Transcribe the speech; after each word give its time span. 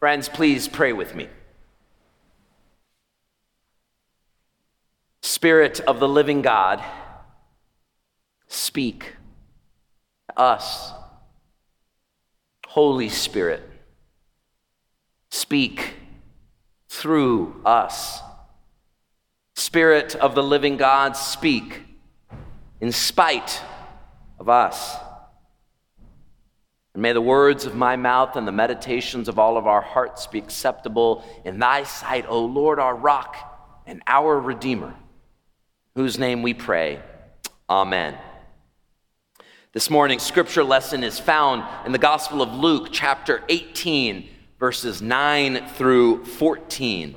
Friends, 0.00 0.30
please 0.30 0.66
pray 0.66 0.94
with 0.94 1.14
me. 1.14 1.28
Spirit 5.20 5.80
of 5.80 6.00
the 6.00 6.08
living 6.08 6.40
God, 6.40 6.82
speak 8.48 9.14
to 10.28 10.40
us. 10.40 10.92
Holy 12.66 13.10
Spirit, 13.10 13.62
speak 15.30 15.96
through 16.88 17.60
us. 17.66 18.22
Spirit 19.54 20.14
of 20.14 20.34
the 20.34 20.42
living 20.42 20.78
God, 20.78 21.14
speak 21.14 21.82
in 22.80 22.90
spite 22.90 23.60
of 24.38 24.48
us. 24.48 24.96
And 26.94 27.02
may 27.02 27.12
the 27.12 27.20
words 27.20 27.66
of 27.66 27.74
my 27.74 27.96
mouth 27.96 28.36
and 28.36 28.46
the 28.46 28.52
meditations 28.52 29.28
of 29.28 29.38
all 29.38 29.56
of 29.56 29.66
our 29.66 29.80
hearts 29.80 30.26
be 30.26 30.38
acceptable 30.38 31.24
in 31.44 31.58
thy 31.58 31.84
sight, 31.84 32.26
O 32.28 32.44
Lord, 32.44 32.78
our 32.78 32.96
rock 32.96 33.82
and 33.86 34.02
our 34.06 34.38
Redeemer, 34.38 34.94
whose 35.94 36.18
name 36.18 36.42
we 36.42 36.54
pray. 36.54 37.00
Amen. 37.68 38.18
This 39.72 39.88
morning's 39.88 40.24
scripture 40.24 40.64
lesson 40.64 41.04
is 41.04 41.20
found 41.20 41.62
in 41.86 41.92
the 41.92 41.98
Gospel 41.98 42.42
of 42.42 42.52
Luke, 42.52 42.88
chapter 42.90 43.44
18, 43.48 44.28
verses 44.58 45.00
9 45.00 45.68
through 45.68 46.24
14. 46.24 47.14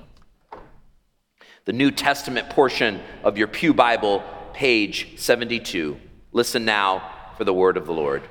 The 1.65 1.73
New 1.73 1.89
Testament 1.89 2.51
portion 2.51 3.01
of 3.23 3.39
your 3.39 3.47
Pew 3.47 3.73
Bible, 3.73 4.23
page 4.53 5.19
72. 5.19 5.97
Listen 6.31 6.63
now 6.63 7.31
for 7.37 7.43
the 7.43 7.53
word 7.53 7.75
of 7.75 7.87
the 7.87 7.93
Lord. 7.93 8.21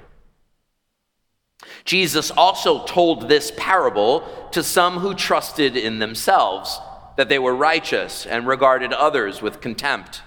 Jesus 1.85 2.31
also 2.31 2.85
told 2.85 3.29
this 3.29 3.53
parable 3.57 4.49
to 4.53 4.63
some 4.63 4.99
who 4.99 5.15
trusted 5.15 5.77
in 5.77 5.99
themselves 5.99 6.81
that 7.17 7.29
they 7.29 7.39
were 7.39 7.55
righteous 7.55 8.27
and 8.27 8.47
regarded 8.47 8.93
others 8.93 9.43
with 9.43 9.61
contempt. 9.61 10.23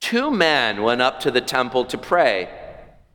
Two 0.00 0.30
men 0.30 0.82
went 0.82 1.02
up 1.02 1.20
to 1.20 1.30
the 1.30 1.40
temple 1.40 1.84
to 1.86 1.98
pray, 1.98 2.48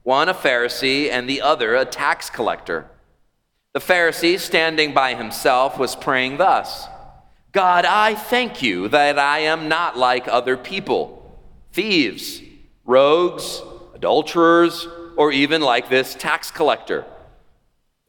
one 0.03 0.29
a 0.29 0.33
Pharisee 0.33 1.09
and 1.09 1.29
the 1.29 1.41
other 1.41 1.75
a 1.75 1.85
tax 1.85 2.29
collector. 2.29 2.89
The 3.73 3.79
Pharisee, 3.79 4.37
standing 4.37 4.93
by 4.93 5.15
himself, 5.15 5.77
was 5.77 5.95
praying 5.95 6.37
thus 6.37 6.87
God, 7.51 7.85
I 7.85 8.15
thank 8.15 8.61
you 8.61 8.87
that 8.89 9.19
I 9.19 9.39
am 9.39 9.67
not 9.67 9.97
like 9.97 10.27
other 10.27 10.55
people, 10.55 11.37
thieves, 11.73 12.41
rogues, 12.85 13.61
adulterers, 13.93 14.87
or 15.17 15.31
even 15.31 15.61
like 15.61 15.89
this 15.89 16.15
tax 16.15 16.49
collector. 16.49 17.05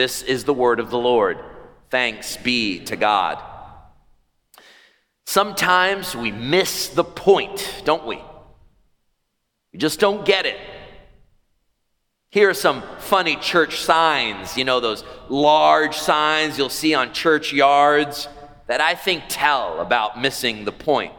This 0.00 0.22
is 0.22 0.44
the 0.44 0.54
word 0.54 0.80
of 0.80 0.88
the 0.88 0.96
Lord. 0.96 1.38
Thanks 1.90 2.38
be 2.38 2.78
to 2.86 2.96
God. 2.96 3.38
Sometimes 5.26 6.16
we 6.16 6.32
miss 6.32 6.88
the 6.88 7.04
point, 7.04 7.82
don't 7.84 8.06
we? 8.06 8.18
We 9.74 9.78
just 9.78 10.00
don't 10.00 10.24
get 10.24 10.46
it. 10.46 10.56
Here 12.30 12.48
are 12.48 12.54
some 12.54 12.82
funny 12.96 13.36
church 13.36 13.82
signs, 13.82 14.56
you 14.56 14.64
know, 14.64 14.80
those 14.80 15.04
large 15.28 15.98
signs 15.98 16.56
you'll 16.56 16.70
see 16.70 16.94
on 16.94 17.12
church 17.12 17.52
yards 17.52 18.26
that 18.68 18.80
I 18.80 18.94
think 18.94 19.24
tell 19.28 19.80
about 19.80 20.18
missing 20.18 20.64
the 20.64 20.72
point. 20.72 21.12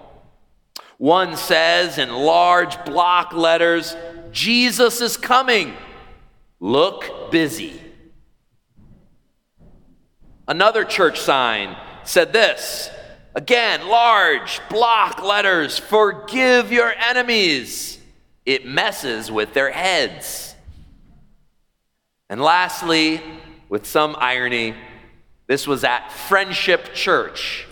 One 0.98 1.38
says 1.38 2.00
in 2.00 2.10
large 2.10 2.84
block 2.84 3.32
letters, 3.34 3.96
Jesus 4.32 5.02
is 5.02 5.18
coming. 5.18 5.76
Look 6.60 7.30
busy. 7.30 7.80
Another 10.52 10.84
church 10.84 11.18
sign 11.18 11.78
said 12.04 12.34
this 12.34 12.92
again, 13.34 13.88
large 13.88 14.60
block 14.70 15.24
letters 15.24 15.78
forgive 15.78 16.74
your 16.74 16.92
enemies. 16.92 17.98
It 18.46 18.66
messes 18.66 19.32
with 19.32 19.54
their 19.54 19.72
heads. 19.72 20.54
And 22.30 22.42
lastly, 22.42 23.22
with 23.70 23.86
some 23.86 24.14
irony, 24.20 24.76
this 25.48 25.66
was 25.66 25.86
at 25.86 26.12
Friendship 26.12 26.94
Church. 26.94 27.66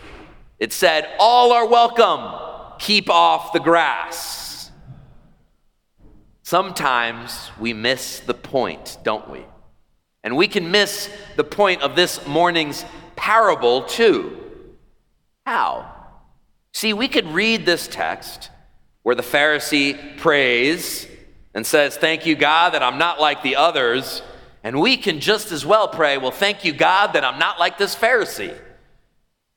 It 0.58 0.72
said, 0.72 1.10
All 1.20 1.52
are 1.52 1.68
welcome, 1.68 2.78
keep 2.80 3.10
off 3.10 3.52
the 3.52 3.60
grass. 3.60 4.72
Sometimes 6.44 7.52
we 7.60 7.74
miss 7.74 8.22
the 8.22 8.34
point, 8.34 9.00
don't 9.04 9.30
we? 9.30 9.44
And 10.24 10.36
we 10.36 10.48
can 10.48 10.72
miss 10.72 11.10
the 11.36 11.44
point 11.44 11.82
of 11.82 11.96
this 11.96 12.26
morning's 12.28 12.86
parable 13.16 13.84
too. 13.84 14.38
How? 15.46 15.96
See, 16.74 16.94
we 16.94 17.08
could 17.08 17.28
read 17.28 17.66
this 17.66 17.88
text 17.88 18.50
where 19.04 19.16
the 19.16 19.24
Pharisee 19.24 20.18
prays 20.18 21.08
and 21.54 21.66
says, 21.66 21.98
Thank 21.98 22.26
you, 22.26 22.36
God, 22.36 22.74
that 22.74 22.84
I'm 22.84 22.98
not 22.98 23.20
like 23.20 23.44
the 23.44 23.56
others. 23.56 24.22
And 24.64 24.80
we 24.80 24.98
can 24.98 25.20
just 25.20 25.52
as 25.52 25.66
well 25.66 25.88
pray, 25.88 26.18
Well, 26.18 26.32
thank 26.32 26.66
you, 26.66 26.74
God, 26.74 27.14
that 27.14 27.24
I'm 27.24 27.40
not 27.40 27.60
like 27.60 27.78
this 27.78 27.96
Pharisee. 27.96 28.58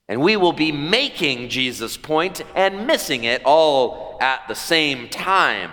And 0.08 0.20
we 0.20 0.36
will 0.36 0.52
be 0.52 0.72
making 0.72 1.48
Jesus' 1.48 1.96
point 1.96 2.42
and 2.54 2.86
missing 2.86 3.24
it 3.24 3.42
all 3.44 4.18
at 4.20 4.46
the 4.48 4.54
same 4.54 5.08
time. 5.08 5.70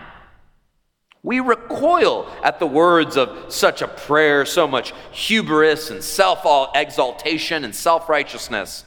We 1.22 1.42
recoil 1.42 2.30
at 2.44 2.60
the 2.60 2.68
words 2.68 3.18
of 3.18 3.52
such 3.54 3.82
a 3.82 3.88
prayer, 3.88 4.46
so 4.46 4.68
much 4.68 4.94
hubris 5.12 5.90
and 5.90 6.04
self 6.04 6.46
exaltation 6.74 7.66
and 7.66 7.76
self 7.76 8.08
righteousness. 8.08 8.86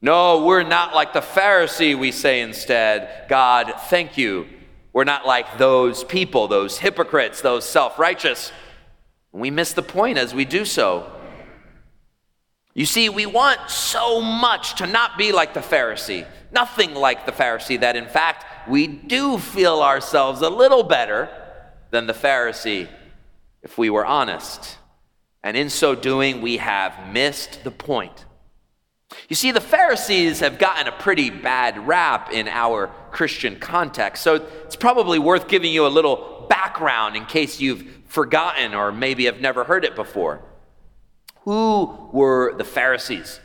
No, 0.00 0.44
we're 0.44 0.62
not 0.62 0.94
like 0.94 1.12
the 1.12 1.20
Pharisee, 1.20 1.98
we 1.98 2.12
say 2.12 2.40
instead. 2.40 3.28
God, 3.28 3.74
thank 3.88 4.16
you. 4.16 4.46
We're 4.92 5.04
not 5.04 5.26
like 5.26 5.58
those 5.58 6.04
people, 6.04 6.48
those 6.48 6.78
hypocrites, 6.78 7.42
those 7.42 7.66
self 7.66 7.98
righteous. 7.98 8.52
We 9.32 9.50
miss 9.50 9.74
the 9.74 9.82
point 9.82 10.16
as 10.16 10.34
we 10.34 10.46
do 10.46 10.64
so. 10.64 11.12
You 12.72 12.86
see, 12.86 13.08
we 13.10 13.26
want 13.26 13.70
so 13.70 14.20
much 14.22 14.76
to 14.76 14.86
not 14.86 15.18
be 15.18 15.32
like 15.32 15.52
the 15.52 15.60
Pharisee, 15.60 16.26
nothing 16.52 16.94
like 16.94 17.26
the 17.26 17.32
Pharisee, 17.32 17.80
that 17.80 17.96
in 17.96 18.06
fact 18.06 18.68
we 18.68 18.86
do 18.86 19.36
feel 19.38 19.82
ourselves 19.82 20.40
a 20.40 20.48
little 20.48 20.82
better 20.82 21.28
than 21.90 22.06
the 22.06 22.12
Pharisee 22.12 22.88
if 23.62 23.76
we 23.78 23.90
were 23.90 24.06
honest. 24.06 24.78
And 25.42 25.56
in 25.56 25.70
so 25.70 25.94
doing, 25.94 26.42
we 26.42 26.56
have 26.56 27.12
missed 27.12 27.64
the 27.64 27.70
point. 27.70 28.24
You 29.28 29.36
see, 29.36 29.52
the 29.52 29.60
Pharisees 29.60 30.40
have 30.40 30.58
gotten 30.58 30.88
a 30.88 30.92
pretty 30.92 31.30
bad 31.30 31.86
rap 31.86 32.32
in 32.32 32.48
our 32.48 32.88
Christian 33.12 33.58
context, 33.58 34.22
so 34.22 34.34
it's 34.64 34.76
probably 34.76 35.18
worth 35.18 35.48
giving 35.48 35.72
you 35.72 35.86
a 35.86 35.88
little 35.88 36.46
background 36.48 37.16
in 37.16 37.24
case 37.26 37.60
you've 37.60 37.84
forgotten 38.06 38.74
or 38.74 38.92
maybe 38.92 39.26
have 39.26 39.40
never 39.40 39.64
heard 39.64 39.84
it 39.84 39.94
before. 39.94 40.42
Who 41.42 42.10
were 42.12 42.54
the 42.56 42.64
Pharisees? 42.64 43.40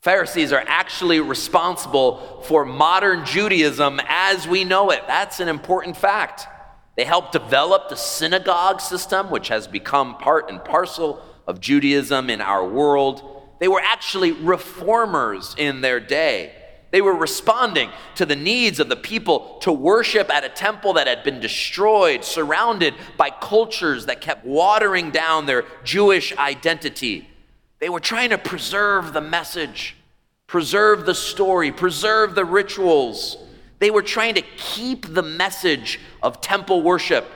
Pharisees 0.00 0.52
are 0.52 0.64
actually 0.66 1.20
responsible 1.20 2.42
for 2.44 2.64
modern 2.64 3.24
Judaism 3.26 4.00
as 4.06 4.46
we 4.46 4.64
know 4.64 4.90
it. 4.90 5.02
That's 5.06 5.40
an 5.40 5.48
important 5.48 5.96
fact. 5.96 6.46
They 6.96 7.04
helped 7.04 7.32
develop 7.32 7.88
the 7.88 7.96
synagogue 7.96 8.80
system, 8.80 9.30
which 9.30 9.48
has 9.48 9.68
become 9.68 10.16
part 10.16 10.50
and 10.50 10.64
parcel 10.64 11.22
of 11.46 11.60
Judaism 11.60 12.30
in 12.30 12.40
our 12.40 12.66
world. 12.66 13.22
They 13.58 13.68
were 13.68 13.82
actually 13.82 14.32
reformers 14.32 15.54
in 15.58 15.82
their 15.82 16.00
day. 16.00 16.52
They 16.90 17.02
were 17.02 17.14
responding 17.14 17.90
to 18.14 18.24
the 18.24 18.36
needs 18.36 18.80
of 18.80 18.88
the 18.88 18.96
people 18.96 19.58
to 19.60 19.72
worship 19.72 20.30
at 20.30 20.44
a 20.44 20.48
temple 20.48 20.94
that 20.94 21.06
had 21.06 21.24
been 21.24 21.40
destroyed, 21.40 22.24
surrounded 22.24 22.94
by 23.18 23.30
cultures 23.30 24.06
that 24.06 24.20
kept 24.22 24.46
watering 24.46 25.10
down 25.10 25.44
their 25.44 25.64
Jewish 25.84 26.34
identity. 26.36 27.28
They 27.80 27.90
were 27.90 28.00
trying 28.00 28.30
to 28.30 28.38
preserve 28.38 29.12
the 29.12 29.20
message, 29.20 29.96
preserve 30.46 31.04
the 31.04 31.14
story, 31.14 31.70
preserve 31.70 32.34
the 32.34 32.44
rituals. 32.44 33.36
They 33.78 33.90
were 33.90 34.02
trying 34.02 34.34
to 34.34 34.42
keep 34.42 35.12
the 35.12 35.22
message 35.22 36.00
of 36.22 36.40
temple 36.40 36.82
worship 36.82 37.26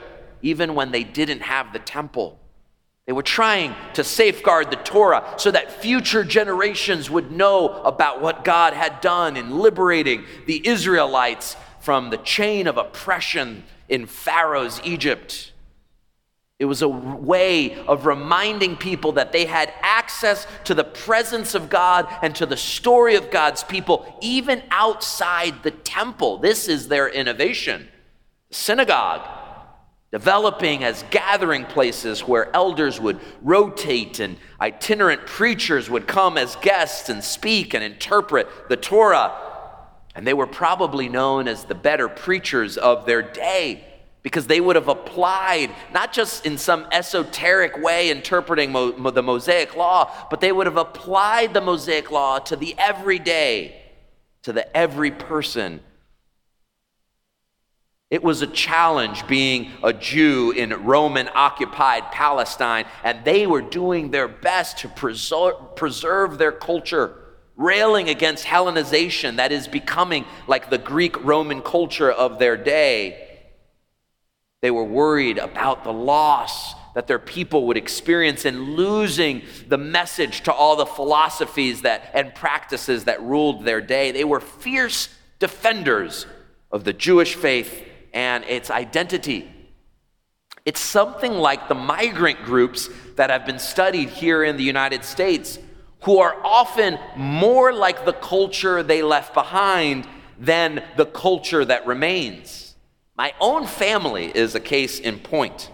even 0.41 0.75
when 0.75 0.91
they 0.91 1.03
didn't 1.03 1.41
have 1.41 1.71
the 1.71 1.79
temple. 1.79 2.39
They 3.05 3.13
were 3.13 3.23
trying 3.23 3.75
to 3.93 4.03
safeguard 4.03 4.69
the 4.69 4.77
Torah 4.77 5.33
so 5.37 5.51
that 5.51 5.81
future 5.81 6.23
generations 6.23 7.09
would 7.09 7.31
know 7.31 7.69
about 7.83 8.21
what 8.21 8.43
God 8.43 8.73
had 8.73 9.01
done 9.01 9.37
in 9.37 9.59
liberating 9.59 10.23
the 10.45 10.65
Israelites 10.67 11.57
from 11.79 12.09
the 12.09 12.17
chain 12.17 12.67
of 12.67 12.77
oppression 12.77 13.63
in 13.89 14.05
Pharaoh's 14.05 14.79
Egypt. 14.83 15.50
It 16.61 16.65
was 16.65 16.83
a 16.83 16.87
way 16.87 17.73
of 17.87 18.05
reminding 18.05 18.75
people 18.75 19.13
that 19.13 19.31
they 19.31 19.45
had 19.45 19.73
access 19.81 20.45
to 20.65 20.75
the 20.75 20.83
presence 20.83 21.55
of 21.55 21.71
God 21.71 22.07
and 22.21 22.35
to 22.35 22.45
the 22.45 22.55
story 22.55 23.15
of 23.15 23.31
God's 23.31 23.63
people, 23.63 24.19
even 24.21 24.61
outside 24.69 25.63
the 25.63 25.71
temple. 25.71 26.37
This 26.37 26.67
is 26.67 26.87
their 26.87 27.09
innovation. 27.09 27.87
Synagogue, 28.51 29.27
developing 30.11 30.83
as 30.83 31.03
gathering 31.09 31.65
places 31.65 32.27
where 32.27 32.55
elders 32.55 33.01
would 33.01 33.19
rotate 33.41 34.19
and 34.19 34.37
itinerant 34.61 35.25
preachers 35.25 35.89
would 35.89 36.05
come 36.05 36.37
as 36.37 36.55
guests 36.57 37.09
and 37.09 37.23
speak 37.23 37.73
and 37.73 37.83
interpret 37.83 38.47
the 38.69 38.77
Torah. 38.77 39.35
And 40.13 40.27
they 40.27 40.35
were 40.35 40.45
probably 40.45 41.09
known 41.09 41.47
as 41.47 41.63
the 41.63 41.73
better 41.73 42.07
preachers 42.07 42.77
of 42.77 43.07
their 43.07 43.23
day 43.23 43.87
because 44.23 44.47
they 44.47 44.61
would 44.61 44.75
have 44.75 44.87
applied, 44.87 45.71
not 45.93 46.13
just 46.13 46.45
in 46.45 46.57
some 46.57 46.87
esoteric 46.91 47.77
way 47.81 48.09
interpreting 48.09 48.71
mo- 48.71 48.91
the 48.91 49.23
Mosaic 49.23 49.75
law, 49.75 50.11
but 50.29 50.41
they 50.41 50.51
would 50.51 50.67
have 50.67 50.77
applied 50.77 51.53
the 51.53 51.61
Mosaic 51.61 52.11
law 52.11 52.39
to 52.39 52.55
the 52.55 52.75
everyday, 52.77 53.81
to 54.43 54.53
the 54.53 54.77
every 54.77 55.11
person. 55.11 55.81
It 58.11 58.21
was 58.21 58.41
a 58.41 58.47
challenge 58.47 59.25
being 59.25 59.71
a 59.83 59.93
Jew 59.93 60.51
in 60.51 60.71
Roman 60.83 61.29
occupied 61.33 62.11
Palestine, 62.11 62.85
and 63.03 63.23
they 63.23 63.47
were 63.47 63.61
doing 63.61 64.11
their 64.11 64.27
best 64.27 64.79
to 64.79 64.89
preserve 65.75 66.37
their 66.37 66.51
culture 66.51 67.17
railing 67.55 68.09
against 68.09 68.45
Hellenization 68.45 69.37
that 69.37 69.51
is 69.51 69.67
becoming 69.67 70.25
like 70.47 70.69
the 70.69 70.77
Greek 70.77 71.23
Roman 71.23 71.61
culture 71.61 72.11
of 72.11 72.39
their 72.39 72.57
day. 72.57 73.30
They 74.61 74.71
were 74.71 74.83
worried 74.83 75.37
about 75.39 75.83
the 75.83 75.93
loss 75.93 76.75
that 76.93 77.07
their 77.07 77.19
people 77.19 77.67
would 77.67 77.77
experience 77.77 78.45
in 78.45 78.75
losing 78.75 79.41
the 79.67 79.77
message 79.77 80.41
to 80.41 80.53
all 80.53 80.75
the 80.75 80.85
philosophies 80.85 81.81
that 81.81 82.11
and 82.13 82.35
practices 82.35 83.05
that 83.05 83.21
ruled 83.21 83.65
their 83.65 83.81
day. 83.81 84.11
They 84.11 84.23
were 84.23 84.39
fierce 84.39 85.09
defenders 85.39 86.27
of 86.71 86.83
the 86.83 86.93
Jewish 86.93 87.35
faith 87.35 87.87
and 88.13 88.43
its 88.43 88.69
identity. 88.69 89.49
It's 90.65 90.79
something 90.79 91.33
like 91.33 91.67
the 91.67 91.75
migrant 91.75 92.43
groups 92.43 92.89
that 93.15 93.31
have 93.31 93.45
been 93.45 93.57
studied 93.57 94.09
here 94.09 94.43
in 94.43 94.57
the 94.57 94.63
United 94.63 95.03
States, 95.03 95.57
who 96.03 96.19
are 96.19 96.35
often 96.43 96.99
more 97.15 97.73
like 97.73 98.05
the 98.05 98.13
culture 98.13 98.83
they 98.83 99.01
left 99.01 99.33
behind 99.33 100.07
than 100.37 100.83
the 100.97 101.05
culture 101.05 101.65
that 101.65 101.87
remains. 101.87 102.70
My 103.21 103.35
own 103.39 103.67
family 103.67 104.31
is 104.33 104.55
a 104.55 104.59
case 104.59 104.99
in 104.99 105.19
point. 105.19 105.69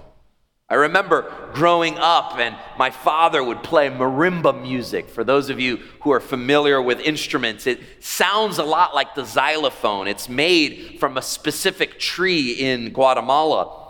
I 0.67 0.75
remember 0.75 1.31
growing 1.53 1.97
up, 1.97 2.37
and 2.37 2.57
my 2.77 2.89
father 2.89 3.41
would 3.41 3.63
play 3.63 3.89
marimba 3.89 4.61
music. 4.61 5.07
For 5.07 5.23
those 5.23 5.49
of 5.49 5.57
you 5.57 5.77
who 6.01 6.11
are 6.11 6.19
familiar 6.19 6.81
with 6.81 6.99
instruments, 6.99 7.65
it 7.65 7.79
sounds 8.01 8.57
a 8.57 8.65
lot 8.65 8.93
like 8.93 9.15
the 9.15 9.23
xylophone. 9.23 10.09
It's 10.09 10.27
made 10.27 10.97
from 10.99 11.15
a 11.15 11.21
specific 11.21 11.99
tree 11.99 12.51
in 12.51 12.91
Guatemala. 12.91 13.85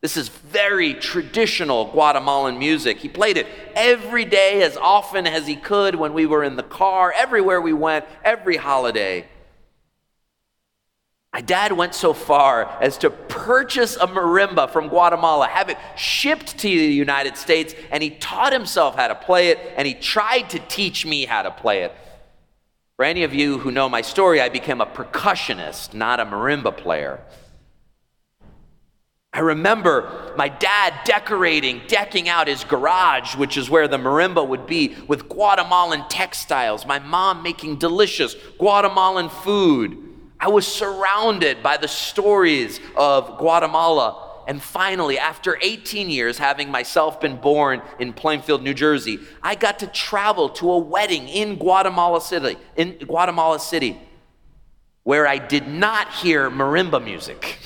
This 0.00 0.16
is 0.16 0.30
very 0.30 0.94
traditional 0.94 1.92
Guatemalan 1.92 2.58
music. 2.58 2.96
He 2.96 3.10
played 3.10 3.36
it 3.36 3.46
every 3.74 4.24
day, 4.24 4.62
as 4.62 4.78
often 4.78 5.26
as 5.26 5.46
he 5.46 5.56
could 5.56 5.96
when 5.96 6.14
we 6.14 6.24
were 6.24 6.44
in 6.44 6.56
the 6.56 6.62
car, 6.62 7.12
everywhere 7.14 7.60
we 7.60 7.74
went, 7.74 8.06
every 8.24 8.56
holiday. 8.56 9.28
My 11.36 11.42
dad 11.42 11.72
went 11.72 11.94
so 11.94 12.14
far 12.14 12.64
as 12.80 12.96
to 12.96 13.10
purchase 13.10 13.96
a 13.96 14.06
marimba 14.06 14.70
from 14.70 14.88
Guatemala, 14.88 15.46
have 15.48 15.68
it 15.68 15.76
shipped 15.94 16.56
to 16.56 16.66
the 16.66 16.70
United 16.70 17.36
States, 17.36 17.74
and 17.90 18.02
he 18.02 18.08
taught 18.08 18.54
himself 18.54 18.96
how 18.96 19.06
to 19.06 19.14
play 19.14 19.48
it, 19.48 19.58
and 19.76 19.86
he 19.86 19.92
tried 19.92 20.48
to 20.48 20.58
teach 20.58 21.04
me 21.04 21.26
how 21.26 21.42
to 21.42 21.50
play 21.50 21.82
it. 21.82 21.92
For 22.96 23.04
any 23.04 23.22
of 23.22 23.34
you 23.34 23.58
who 23.58 23.70
know 23.70 23.86
my 23.86 24.00
story, 24.00 24.40
I 24.40 24.48
became 24.48 24.80
a 24.80 24.86
percussionist, 24.86 25.92
not 25.92 26.20
a 26.20 26.24
marimba 26.24 26.74
player. 26.74 27.20
I 29.34 29.40
remember 29.40 30.32
my 30.38 30.48
dad 30.48 30.94
decorating, 31.04 31.82
decking 31.86 32.30
out 32.30 32.48
his 32.48 32.64
garage, 32.64 33.36
which 33.36 33.58
is 33.58 33.68
where 33.68 33.88
the 33.88 33.98
marimba 33.98 34.48
would 34.48 34.66
be, 34.66 34.96
with 35.06 35.28
Guatemalan 35.28 36.08
textiles. 36.08 36.86
My 36.86 36.98
mom 36.98 37.42
making 37.42 37.76
delicious 37.76 38.34
Guatemalan 38.56 39.28
food. 39.28 40.05
I 40.38 40.48
was 40.48 40.66
surrounded 40.66 41.62
by 41.62 41.76
the 41.76 41.88
stories 41.88 42.80
of 42.96 43.38
Guatemala. 43.38 44.22
And 44.46 44.62
finally, 44.62 45.18
after 45.18 45.58
18 45.60 46.08
years, 46.08 46.38
having 46.38 46.70
myself 46.70 47.20
been 47.20 47.36
born 47.36 47.82
in 47.98 48.12
Plainfield, 48.12 48.62
New 48.62 48.74
Jersey, 48.74 49.18
I 49.42 49.56
got 49.56 49.80
to 49.80 49.86
travel 49.88 50.50
to 50.50 50.70
a 50.70 50.78
wedding 50.78 51.28
in 51.28 51.56
Guatemala 51.56 52.20
City, 52.20 52.56
in 52.76 52.92
Guatemala 52.98 53.58
City, 53.58 53.98
where 55.02 55.26
I 55.26 55.38
did 55.38 55.66
not 55.66 56.12
hear 56.12 56.48
marimba 56.48 57.02
music, 57.02 57.58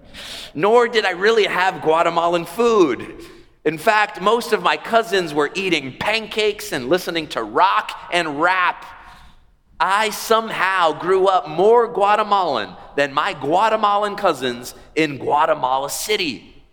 nor 0.54 0.88
did 0.88 1.04
I 1.04 1.10
really 1.10 1.44
have 1.44 1.82
Guatemalan 1.82 2.46
food. 2.46 3.22
In 3.64 3.78
fact, 3.78 4.20
most 4.20 4.52
of 4.52 4.62
my 4.62 4.76
cousins 4.76 5.32
were 5.32 5.50
eating 5.54 5.96
pancakes 5.98 6.72
and 6.72 6.88
listening 6.88 7.28
to 7.28 7.42
rock 7.42 7.92
and 8.12 8.40
rap 8.40 8.84
I 9.86 10.08
somehow 10.08 10.98
grew 10.98 11.26
up 11.26 11.46
more 11.46 11.86
Guatemalan 11.86 12.74
than 12.96 13.12
my 13.12 13.34
Guatemalan 13.34 14.16
cousins 14.16 14.74
in 14.94 15.18
Guatemala 15.18 15.90
City. 15.90 16.64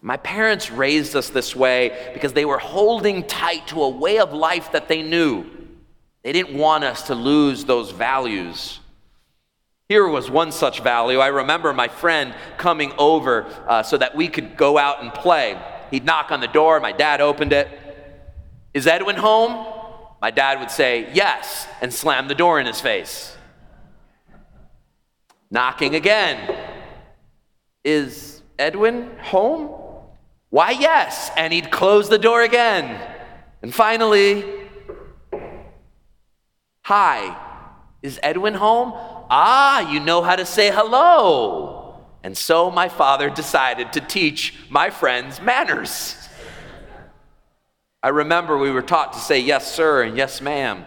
My 0.00 0.16
parents 0.16 0.70
raised 0.70 1.16
us 1.16 1.30
this 1.30 1.56
way 1.56 2.12
because 2.14 2.32
they 2.32 2.44
were 2.44 2.58
holding 2.58 3.26
tight 3.26 3.66
to 3.68 3.82
a 3.82 3.88
way 3.88 4.20
of 4.20 4.32
life 4.32 4.70
that 4.70 4.86
they 4.86 5.02
knew. 5.02 5.44
They 6.22 6.30
didn't 6.30 6.56
want 6.56 6.84
us 6.84 7.08
to 7.08 7.16
lose 7.16 7.64
those 7.64 7.90
values. 7.90 8.78
Here 9.88 10.06
was 10.06 10.30
one 10.30 10.52
such 10.52 10.82
value. 10.82 11.18
I 11.18 11.26
remember 11.26 11.72
my 11.72 11.88
friend 11.88 12.36
coming 12.56 12.92
over 12.98 13.46
uh, 13.66 13.82
so 13.82 13.98
that 13.98 14.14
we 14.14 14.28
could 14.28 14.56
go 14.56 14.78
out 14.78 15.02
and 15.02 15.12
play. 15.12 15.60
He'd 15.90 16.04
knock 16.04 16.30
on 16.30 16.38
the 16.38 16.46
door, 16.46 16.78
my 16.78 16.92
dad 16.92 17.20
opened 17.20 17.52
it. 17.52 17.68
Is 18.74 18.86
Edwin 18.86 19.16
home? 19.16 19.79
My 20.20 20.30
dad 20.30 20.60
would 20.60 20.70
say, 20.70 21.08
Yes, 21.12 21.66
and 21.80 21.92
slam 21.92 22.28
the 22.28 22.34
door 22.34 22.60
in 22.60 22.66
his 22.66 22.80
face. 22.80 23.36
Knocking 25.50 25.94
again. 25.94 26.56
Is 27.82 28.42
Edwin 28.58 29.16
home? 29.18 29.74
Why, 30.50 30.72
yes. 30.72 31.30
And 31.36 31.52
he'd 31.52 31.70
close 31.70 32.08
the 32.08 32.18
door 32.18 32.42
again. 32.42 33.00
And 33.62 33.74
finally, 33.74 34.44
Hi, 36.84 37.36
is 38.02 38.18
Edwin 38.22 38.54
home? 38.54 38.92
Ah, 38.94 39.90
you 39.90 40.00
know 40.00 40.22
how 40.22 40.34
to 40.34 40.44
say 40.44 40.70
hello. 40.70 42.00
And 42.22 42.36
so 42.36 42.70
my 42.70 42.88
father 42.88 43.30
decided 43.30 43.92
to 43.92 44.00
teach 44.00 44.54
my 44.68 44.90
friends 44.90 45.40
manners. 45.40 46.16
I 48.02 48.08
remember 48.08 48.56
we 48.56 48.70
were 48.70 48.82
taught 48.82 49.12
to 49.12 49.18
say 49.18 49.40
yes, 49.40 49.70
sir, 49.70 50.02
and 50.02 50.16
yes, 50.16 50.40
ma'am. 50.40 50.86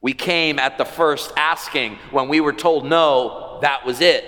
We 0.00 0.12
came 0.12 0.58
at 0.58 0.76
the 0.76 0.84
first 0.84 1.32
asking. 1.36 1.98
When 2.10 2.28
we 2.28 2.40
were 2.40 2.52
told 2.52 2.84
no, 2.84 3.58
that 3.62 3.86
was 3.86 4.00
it. 4.00 4.24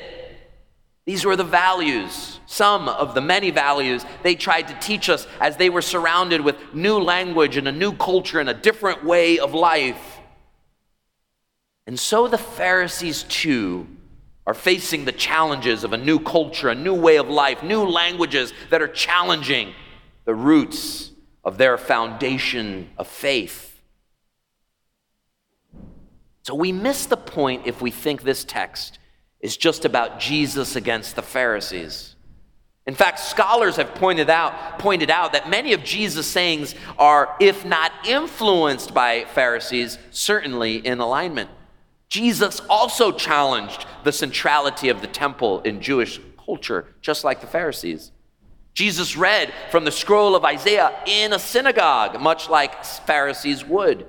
These 1.07 1.25
were 1.25 1.35
the 1.35 1.45
values, 1.45 2.39
some 2.47 2.89
of 2.89 3.15
the 3.15 3.21
many 3.21 3.51
values 3.51 4.05
they 4.23 4.37
tried 4.37 4.69
to 4.69 4.75
teach 4.75 5.09
us 5.09 5.27
as 5.41 5.57
they 5.57 5.71
were 5.71 5.83
surrounded 5.83 6.41
with 6.41 6.57
new 6.73 6.99
language 6.99 7.57
and 7.57 7.67
a 7.67 7.73
new 7.73 7.93
culture 7.93 8.39
and 8.39 8.49
a 8.49 8.55
different 8.55 9.05
way 9.05 9.41
of 9.41 9.53
life. 9.53 10.19
And 11.89 11.99
so 11.99 12.29
the 12.29 12.39
Pharisees, 12.39 13.25
too, 13.25 13.89
are 14.47 14.55
facing 14.55 15.05
the 15.05 15.13
challenges 15.13 15.83
of 15.83 15.93
a 15.93 15.97
new 15.97 16.21
culture, 16.21 16.69
a 16.69 16.75
new 16.77 16.95
way 16.95 17.17
of 17.17 17.29
life, 17.29 17.65
new 17.65 17.83
languages 17.83 18.53
that 18.69 18.81
are 18.81 18.89
challenging 18.89 19.73
the 20.27 20.35
roots 20.35 21.10
of 21.45 21.59
their 21.59 21.79
foundation 21.79 22.91
of 22.99 23.07
faith. 23.07 23.81
So 26.43 26.55
we 26.55 26.73
miss 26.73 27.07
the 27.07 27.17
point 27.17 27.67
if 27.67 27.81
we 27.81 27.91
think 27.91 28.23
this 28.23 28.45
text 28.45 28.99
is 29.41 29.57
just 29.57 29.85
about 29.85 30.21
Jesus 30.21 30.77
against 30.77 31.17
the 31.17 31.23
Pharisees. 31.23 32.17
In 32.87 32.95
fact, 32.95 33.21
scholars 33.21 33.77
have 33.77 33.95
pointed 33.95 34.31
out, 34.31 34.79
pointed 34.79 35.11
out 35.11 35.33
that 35.33 35.49
many 35.49 35.73
of 35.73 35.85
Jesus' 35.85 36.27
sayings 36.27 36.75
are, 36.99 37.37
if 37.39 37.65
not 37.65 37.93
influenced 38.07 38.93
by 38.93 39.27
Pharisees, 39.27 39.99
certainly 40.11 40.77
in 40.77 40.99
alignment. 40.99 41.51
Jesus 42.09 42.61
also 42.69 43.13
challenged 43.13 43.87
the 44.03 44.13
centrality 44.13 44.89
of 44.89 45.01
the 45.01 45.07
temple 45.07 45.61
in 45.61 45.81
Jewish 45.81 46.21
culture, 46.45 46.89
just 47.01 47.23
like 47.23 47.41
the 47.41 47.47
Pharisees. 47.47 48.11
Jesus 48.75 49.17
read 49.17 49.53
from 49.71 49.85
the 49.85 49.91
scroll 49.91 50.35
of 50.35 50.45
Isaiah 50.45 50.93
in 51.07 51.33
a 51.33 51.39
synagogue, 51.39 52.21
much 52.21 52.49
like 52.49 52.85
Pharisees 52.85 53.65
would. 53.65 54.07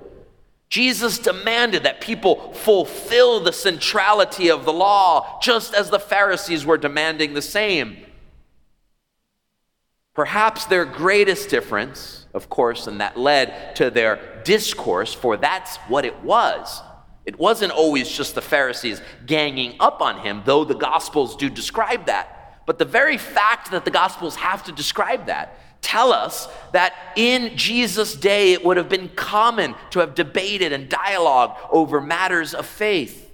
Jesus 0.68 1.18
demanded 1.18 1.82
that 1.82 2.00
people 2.00 2.52
fulfill 2.54 3.40
the 3.40 3.52
centrality 3.52 4.50
of 4.50 4.64
the 4.64 4.72
law, 4.72 5.38
just 5.42 5.74
as 5.74 5.90
the 5.90 5.98
Pharisees 5.98 6.64
were 6.64 6.78
demanding 6.78 7.34
the 7.34 7.42
same. 7.42 7.98
Perhaps 10.14 10.66
their 10.66 10.84
greatest 10.84 11.50
difference, 11.50 12.26
of 12.32 12.48
course, 12.48 12.86
and 12.86 13.00
that 13.00 13.18
led 13.18 13.76
to 13.76 13.90
their 13.90 14.42
discourse, 14.44 15.12
for 15.12 15.36
that's 15.36 15.76
what 15.88 16.04
it 16.04 16.22
was. 16.22 16.80
It 17.24 17.38
wasn't 17.38 17.72
always 17.72 18.08
just 18.08 18.34
the 18.34 18.42
Pharisees 18.42 19.00
ganging 19.26 19.76
up 19.78 20.00
on 20.00 20.20
him, 20.20 20.42
though 20.44 20.64
the 20.64 20.74
Gospels 20.74 21.36
do 21.36 21.50
describe 21.50 22.06
that. 22.06 22.41
But 22.66 22.78
the 22.78 22.84
very 22.84 23.18
fact 23.18 23.70
that 23.70 23.84
the 23.84 23.90
Gospels 23.90 24.36
have 24.36 24.64
to 24.64 24.72
describe 24.72 25.26
that 25.26 25.58
tell 25.82 26.12
us 26.12 26.48
that 26.72 26.94
in 27.16 27.56
Jesus' 27.56 28.14
day 28.14 28.52
it 28.52 28.64
would 28.64 28.76
have 28.76 28.88
been 28.88 29.08
common 29.10 29.74
to 29.90 29.98
have 29.98 30.14
debated 30.14 30.72
and 30.72 30.88
dialogued 30.88 31.58
over 31.70 32.00
matters 32.00 32.54
of 32.54 32.64
faith. 32.64 33.30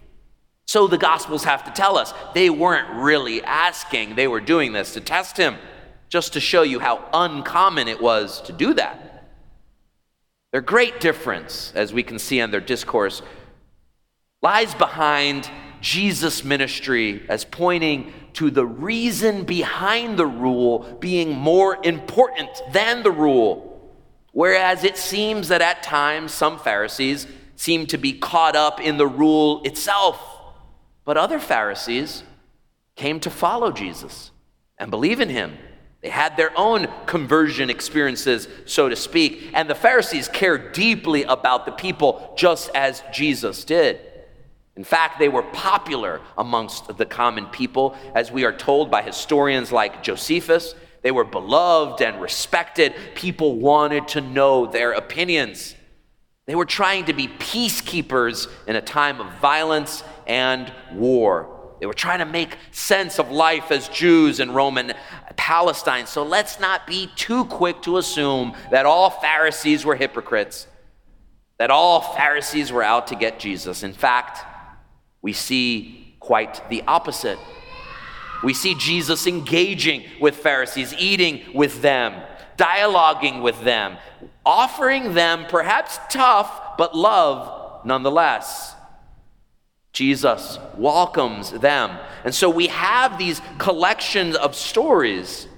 So 0.67 0.89
the 0.89 0.99
Gospels 0.99 1.45
have 1.45 1.65
to 1.65 1.71
tell 1.71 1.97
us 1.97 2.13
they 2.35 2.51
weren't 2.51 3.03
really 3.03 3.43
asking, 3.43 4.17
they 4.17 4.27
were 4.27 4.41
doing 4.41 4.73
this 4.73 4.95
to 4.95 5.01
test 5.01 5.37
him, 5.37 5.57
just 6.09 6.33
to 6.33 6.41
show 6.41 6.63
you 6.63 6.81
how 6.81 7.09
uncommon 7.13 7.87
it 7.87 8.03
was 8.03 8.41
to 8.43 8.53
do 8.53 8.75
that. 8.75 9.29
Their 10.51 10.63
great 10.63 11.01
difference, 11.01 11.73
as 11.75 11.93
we 11.93 12.03
can 12.03 12.19
see 12.19 12.41
in 12.41 12.51
their 12.51 12.61
discourse, 12.61 13.23
lies 14.43 14.75
behind 14.75 15.51
Jesus' 15.81 16.43
ministry 16.43 17.25
as 17.29 17.45
pointing 17.45 18.13
to 18.35 18.51
the 18.51 18.67
reason 18.67 19.45
behind 19.45 20.19
the 20.19 20.27
rule 20.27 20.99
being 21.01 21.37
more 21.37 21.79
important 21.85 22.51
than 22.73 23.03
the 23.03 23.11
rule. 23.11 23.65
Whereas 24.33 24.85
it 24.85 24.97
seems 24.97 25.49
that 25.49 25.63
at 25.63 25.83
times 25.83 26.33
some 26.33 26.59
Pharisees 26.59 27.27
seem 27.57 27.87
to 27.87 27.99
be 27.99 28.13
caught 28.13 28.55
up 28.55 28.81
in 28.81 28.97
the 28.97 29.07
rule 29.07 29.63
itself, 29.65 30.21
but 31.05 31.17
other 31.17 31.41
Pharisees 31.41 32.23
came 32.95 33.19
to 33.21 33.31
follow 33.31 33.73
Jesus 33.73 34.31
and 34.79 34.91
believe 34.91 35.21
in 35.21 35.29
him. 35.29 35.57
They 36.03 36.11
had 36.11 36.37
their 36.37 36.57
own 36.57 36.87
conversion 37.07 37.71
experiences, 37.71 38.47
so 38.67 38.89
to 38.89 38.95
speak, 38.95 39.51
and 39.53 39.69
the 39.69 39.75
Pharisees 39.75 40.29
cared 40.29 40.73
deeply 40.73 41.25
about 41.25 41.67
the 41.67 41.73
people 41.73 42.33
just 42.37 42.71
as 42.75 43.03
Jesus 43.13 43.65
did. 43.65 44.01
In 44.79 44.85
fact, 44.85 45.19
they 45.19 45.29
were 45.29 45.43
popular 45.43 46.21
amongst 46.39 46.97
the 46.97 47.05
common 47.05 47.47
people, 47.47 47.97
as 48.15 48.31
we 48.31 48.45
are 48.45 48.57
told 48.57 48.93
by 48.93 49.03
historians 49.03 49.73
like 49.73 50.05
Josephus. 50.05 50.73
They 51.03 51.11
were 51.11 51.25
beloved 51.25 52.01
and 52.01 52.21
respected. 52.21 52.95
People 53.17 53.57
wanted 53.57 54.07
to 54.09 54.21
know 54.21 54.67
their 54.67 54.93
opinions. 54.93 55.75
They 56.47 56.55
were 56.55 56.65
trying 56.65 57.07
to 57.07 57.13
be 57.13 57.27
peacekeepers 57.27 58.47
in 58.69 58.77
a 58.77 58.81
time 58.81 59.21
of 59.21 59.33
violence 59.41 60.05
and 60.29 60.73
war. 60.93 61.75
They 61.81 61.87
were 61.87 61.93
trying 61.93 62.21
to 62.21 62.25
make 62.25 62.57
sense 62.71 63.19
of 63.19 63.33
life 63.33 63.73
as 63.73 63.89
Jews 63.89 64.39
in 64.39 64.53
Roman 64.53 64.93
Palestine. 65.35 66.07
So 66.07 66.23
let's 66.23 66.61
not 66.61 66.87
be 66.87 67.11
too 67.17 67.47
quick 67.47 67.83
to 67.83 67.97
assume 67.97 68.55
that 68.71 68.87
all 68.87 69.11
Pharisees 69.11 69.85
were 69.85 69.97
hypocrites, 69.97 70.69
that 71.59 71.73
all 71.73 72.01
Pharisees 72.01 72.71
were 72.71 72.85
out 72.85 73.09
to 73.09 73.17
get 73.17 73.41
Jesus. 73.41 73.83
In 73.83 73.93
fact, 73.93 74.45
we 75.23 75.33
see 75.33 76.17
quite 76.21 76.69
the 76.69 76.83
opposite. 76.87 77.39
We 78.43 78.55
see 78.55 78.75
Jesus 78.75 79.27
engaging 79.27 80.05
with 80.21 80.37
Pharisees, 80.37 80.95
eating 80.95 81.43
with 81.55 81.83
them, 81.83 82.23
dialoguing 82.57 83.43
with 83.43 83.63
them, 83.63 83.97
offering 84.47 85.15
them 85.15 85.47
perhaps 85.49 85.99
tough, 86.09 86.77
but 86.77 86.97
love 86.97 87.85
nonetheless. 87.85 88.75
Jesus 89.93 90.59
welcomes 90.77 91.51
them. 91.51 91.99
And 92.25 92.35
so 92.35 92.49
we 92.49 92.69
have 92.69 93.19
these 93.19 93.41
collections 93.59 94.37
of 94.37 94.55
stories. 94.55 95.49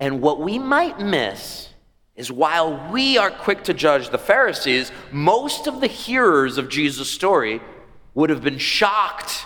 And 0.00 0.22
what 0.22 0.40
we 0.40 0.58
might 0.58 1.00
miss 1.00 1.68
is 2.14 2.32
while 2.32 2.90
we 2.90 3.18
are 3.18 3.30
quick 3.30 3.64
to 3.64 3.74
judge 3.74 4.08
the 4.08 4.18
Pharisees, 4.18 4.90
most 5.12 5.66
of 5.66 5.80
the 5.80 5.86
hearers 5.86 6.56
of 6.56 6.70
Jesus' 6.70 7.10
story 7.10 7.60
would 8.16 8.30
have 8.30 8.42
been 8.42 8.58
shocked 8.58 9.44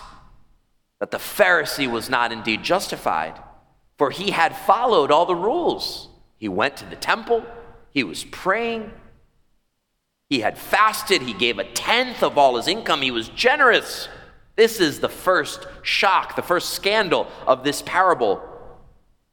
that 0.99 1.11
the 1.11 1.17
Pharisee 1.17 1.91
was 1.91 2.09
not 2.09 2.31
indeed 2.31 2.63
justified, 2.63 3.37
for 3.97 4.09
he 4.09 4.31
had 4.31 4.55
followed 4.55 5.11
all 5.11 5.25
the 5.25 5.35
rules. 5.35 6.07
He 6.37 6.47
went 6.47 6.77
to 6.77 6.85
the 6.85 6.95
temple, 6.95 7.45
he 7.91 8.03
was 8.05 8.23
praying, 8.23 8.89
he 10.29 10.39
had 10.39 10.57
fasted, 10.57 11.21
he 11.21 11.33
gave 11.33 11.59
a 11.59 11.65
tenth 11.65 12.23
of 12.23 12.37
all 12.37 12.55
his 12.55 12.69
income, 12.69 13.01
he 13.01 13.11
was 13.11 13.27
generous. 13.27 14.07
This 14.55 14.79
is 14.79 15.01
the 15.01 15.09
first 15.09 15.67
shock, 15.81 16.37
the 16.37 16.41
first 16.41 16.69
scandal 16.69 17.27
of 17.45 17.65
this 17.65 17.81
parable. 17.81 18.41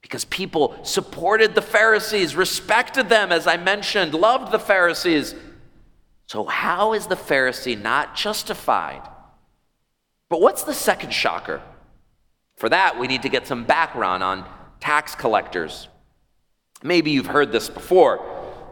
Because 0.03 0.25
people 0.25 0.77
supported 0.83 1.55
the 1.55 1.63
Pharisees, 1.63 2.35
respected 2.35 3.09
them, 3.09 3.31
as 3.31 3.47
I 3.47 3.57
mentioned, 3.57 4.15
loved 4.15 4.51
the 4.51 4.59
Pharisees. 4.59 5.37
So, 6.27 6.45
how 6.45 6.93
is 6.93 7.07
the 7.07 7.17
Pharisee 7.17 7.81
not 7.81 8.17
justified? 8.17 9.03
But 10.29 10.41
what's 10.41 10.63
the 10.63 10.75
second 10.75 11.13
shocker? 11.13 11.63
For 12.57 12.69
that, 12.69 12.99
we 12.99 13.07
need 13.07 13.23
to 13.23 13.29
get 13.29 13.47
some 13.47 13.65
background 13.65 14.23
on 14.23 14.45
tax 14.81 15.15
collectors. 15.15 15.89
Maybe 16.83 17.11
you've 17.11 17.27
heard 17.27 17.51
this 17.53 17.69
before. 17.69 18.25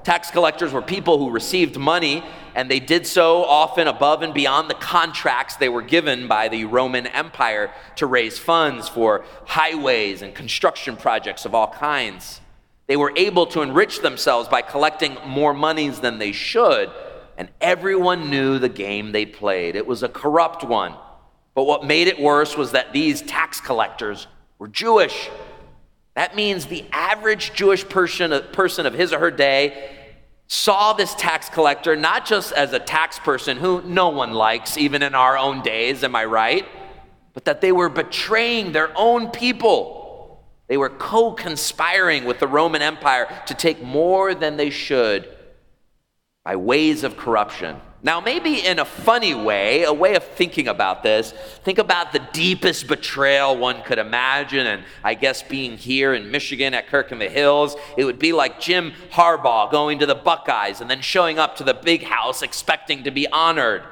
Tax 0.05 0.31
collectors 0.31 0.73
were 0.73 0.83
people 0.83 1.19
who 1.19 1.31
received 1.31 1.77
money, 1.77 2.23
and 2.55 2.71
they 2.71 2.79
did 2.79 3.07
so 3.07 3.45
often 3.45 3.89
above 3.89 4.23
and 4.23 4.33
beyond 4.33 4.71
the 4.71 4.75
contracts 4.75 5.57
they 5.57 5.69
were 5.69 5.83
given 5.83 6.29
by 6.29 6.49
the 6.49 6.65
Roman 6.65 7.09
Empire 7.09 7.73
to 7.97 8.07
raise 8.07 8.39
funds 8.39 8.89
for 8.89 9.25
highways 9.47 10.23
and 10.23 10.35
construction 10.35 10.97
projects 10.97 11.45
of 11.45 11.55
all 11.55 11.69
kinds. 11.69 12.41
They 12.87 12.97
were 12.97 13.13
able 13.17 13.47
to 13.47 13.63
enrich 13.63 14.01
themselves 14.01 14.49
by 14.49 14.63
collecting 14.63 15.17
more 15.27 15.53
monies 15.53 15.99
than 15.99 16.19
they 16.19 16.31
should, 16.31 16.91
and 17.37 17.49
everyone 17.61 18.31
knew 18.31 18.61
the 18.61 18.69
game 18.69 19.11
they 19.11 19.27
played. 19.27 19.75
It 19.75 19.87
was 19.87 20.05
a 20.05 20.09
corrupt 20.09 20.63
one. 20.63 20.95
But 21.57 21.65
what 21.65 21.85
made 21.85 22.07
it 22.07 22.21
worse 22.21 22.55
was 22.55 22.73
that 22.73 22.93
these 22.93 23.23
tax 23.23 23.63
collectors 23.63 24.27
were 24.59 24.69
Jewish. 24.69 25.31
That 26.15 26.37
means 26.37 26.67
the 26.67 26.85
average 26.93 27.55
Jewish 27.55 27.89
person, 27.89 28.31
uh, 28.31 28.41
person 28.53 28.85
of 28.85 28.93
his 28.93 29.11
or 29.11 29.19
her 29.19 29.31
day 29.31 29.97
saw 30.49 30.93
this 30.93 31.15
tax 31.15 31.49
collector 31.49 31.97
not 31.97 32.27
just 32.27 32.53
as 32.53 32.75
a 32.75 32.79
tax 32.79 33.19
person 33.19 33.57
who 33.57 33.81
no 33.87 34.11
one 34.11 34.35
likes, 34.35 34.77
even 34.77 35.03
in 35.03 35.15
our 35.15 35.39
own 35.39 35.63
days, 35.63 36.05
am 36.05 36.15
I 36.15 36.27
right? 36.27 36.67
But 37.33 37.47
that 37.47 37.63
they 37.63 37.73
were 37.73 37.89
betraying 37.89 38.73
their 38.73 38.93
own 38.95 39.31
people. 39.31 40.45
They 40.69 40.77
were 40.77 40.91
co 40.91 41.33
conspiring 41.33 42.27
with 42.27 42.39
the 42.39 42.47
Roman 42.47 42.83
Empire 42.83 43.29
to 43.47 43.55
take 43.55 43.83
more 43.83 44.35
than 44.35 44.59
they 44.59 44.69
should 44.69 45.27
by 46.45 46.57
ways 46.57 47.03
of 47.03 47.17
corruption. 47.17 47.81
Now, 48.07 48.21
maybe 48.21 48.65
in 48.65 48.79
a 48.79 48.85
funny 48.85 49.35
way, 49.35 49.83
a 49.83 49.93
way 49.93 50.15
of 50.15 50.23
thinking 50.23 50.69
about 50.69 51.03
this, 51.03 51.33
think 51.65 51.79
about 51.79 52.13
the 52.13 52.21
deepest 52.33 52.87
betrayal 52.87 53.57
one 53.57 53.83
could 53.83 53.99
imagine. 53.99 54.65
And 54.69 54.85
I 55.03 55.15
guess 55.15 55.43
being 55.43 55.77
here 55.77 56.15
in 56.15 56.31
Michigan 56.31 56.73
at 56.73 56.87
Kirk 56.87 57.11
in 57.11 57.19
the 57.19 57.29
Hills, 57.29 57.75
it 57.97 58.05
would 58.05 58.21
be 58.21 58.33
like 58.33 58.61
Jim 58.61 58.93
Harbaugh 59.11 59.73
going 59.73 59.99
to 59.99 60.07
the 60.07 60.15
Buckeyes 60.15 60.81
and 60.81 60.89
then 60.89 61.01
showing 61.01 61.41
up 61.41 61.57
to 61.57 61.65
the 61.65 61.75
big 61.75 62.05
house 62.05 62.43
expecting 62.43 63.03
to 63.03 63.11
be 63.11 63.27
honored. 63.27 63.83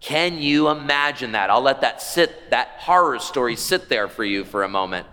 Can 0.00 0.38
you 0.38 0.70
imagine 0.70 1.32
that? 1.32 1.50
I'll 1.50 1.60
let 1.60 1.82
that 1.82 2.00
sit, 2.00 2.48
that 2.48 2.68
horror 2.78 3.18
story 3.18 3.56
sit 3.56 3.90
there 3.90 4.08
for 4.08 4.24
you 4.24 4.46
for 4.46 4.62
a 4.62 4.70
moment. 4.70 5.06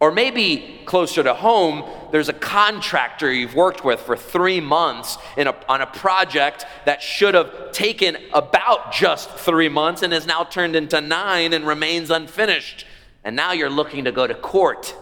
Or 0.00 0.10
maybe 0.10 0.80
closer 0.86 1.22
to 1.22 1.34
home, 1.34 1.84
there's 2.10 2.30
a 2.30 2.34
contractor 2.34 3.30
you've 3.30 3.54
worked 3.54 3.84
with 3.84 4.00
for 4.00 4.16
three 4.16 4.58
months 4.58 5.18
a, 5.36 5.54
on 5.70 5.82
a 5.82 5.86
project 5.86 6.64
that 6.86 7.02
should 7.02 7.34
have 7.34 7.70
taken 7.72 8.16
about 8.32 8.92
just 8.92 9.28
three 9.30 9.68
months 9.68 10.02
and 10.02 10.12
has 10.14 10.26
now 10.26 10.42
turned 10.44 10.74
into 10.74 11.02
nine 11.02 11.52
and 11.52 11.66
remains 11.66 12.10
unfinished. 12.10 12.86
And 13.24 13.36
now 13.36 13.52
you're 13.52 13.68
looking 13.68 14.04
to 14.04 14.12
go 14.12 14.26
to 14.26 14.34
court. 14.34 14.96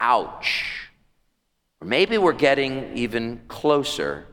Ouch. 0.00 0.88
Or 1.82 1.86
maybe 1.86 2.16
we're 2.16 2.32
getting 2.32 2.96
even 2.96 3.42
closer. 3.48 4.26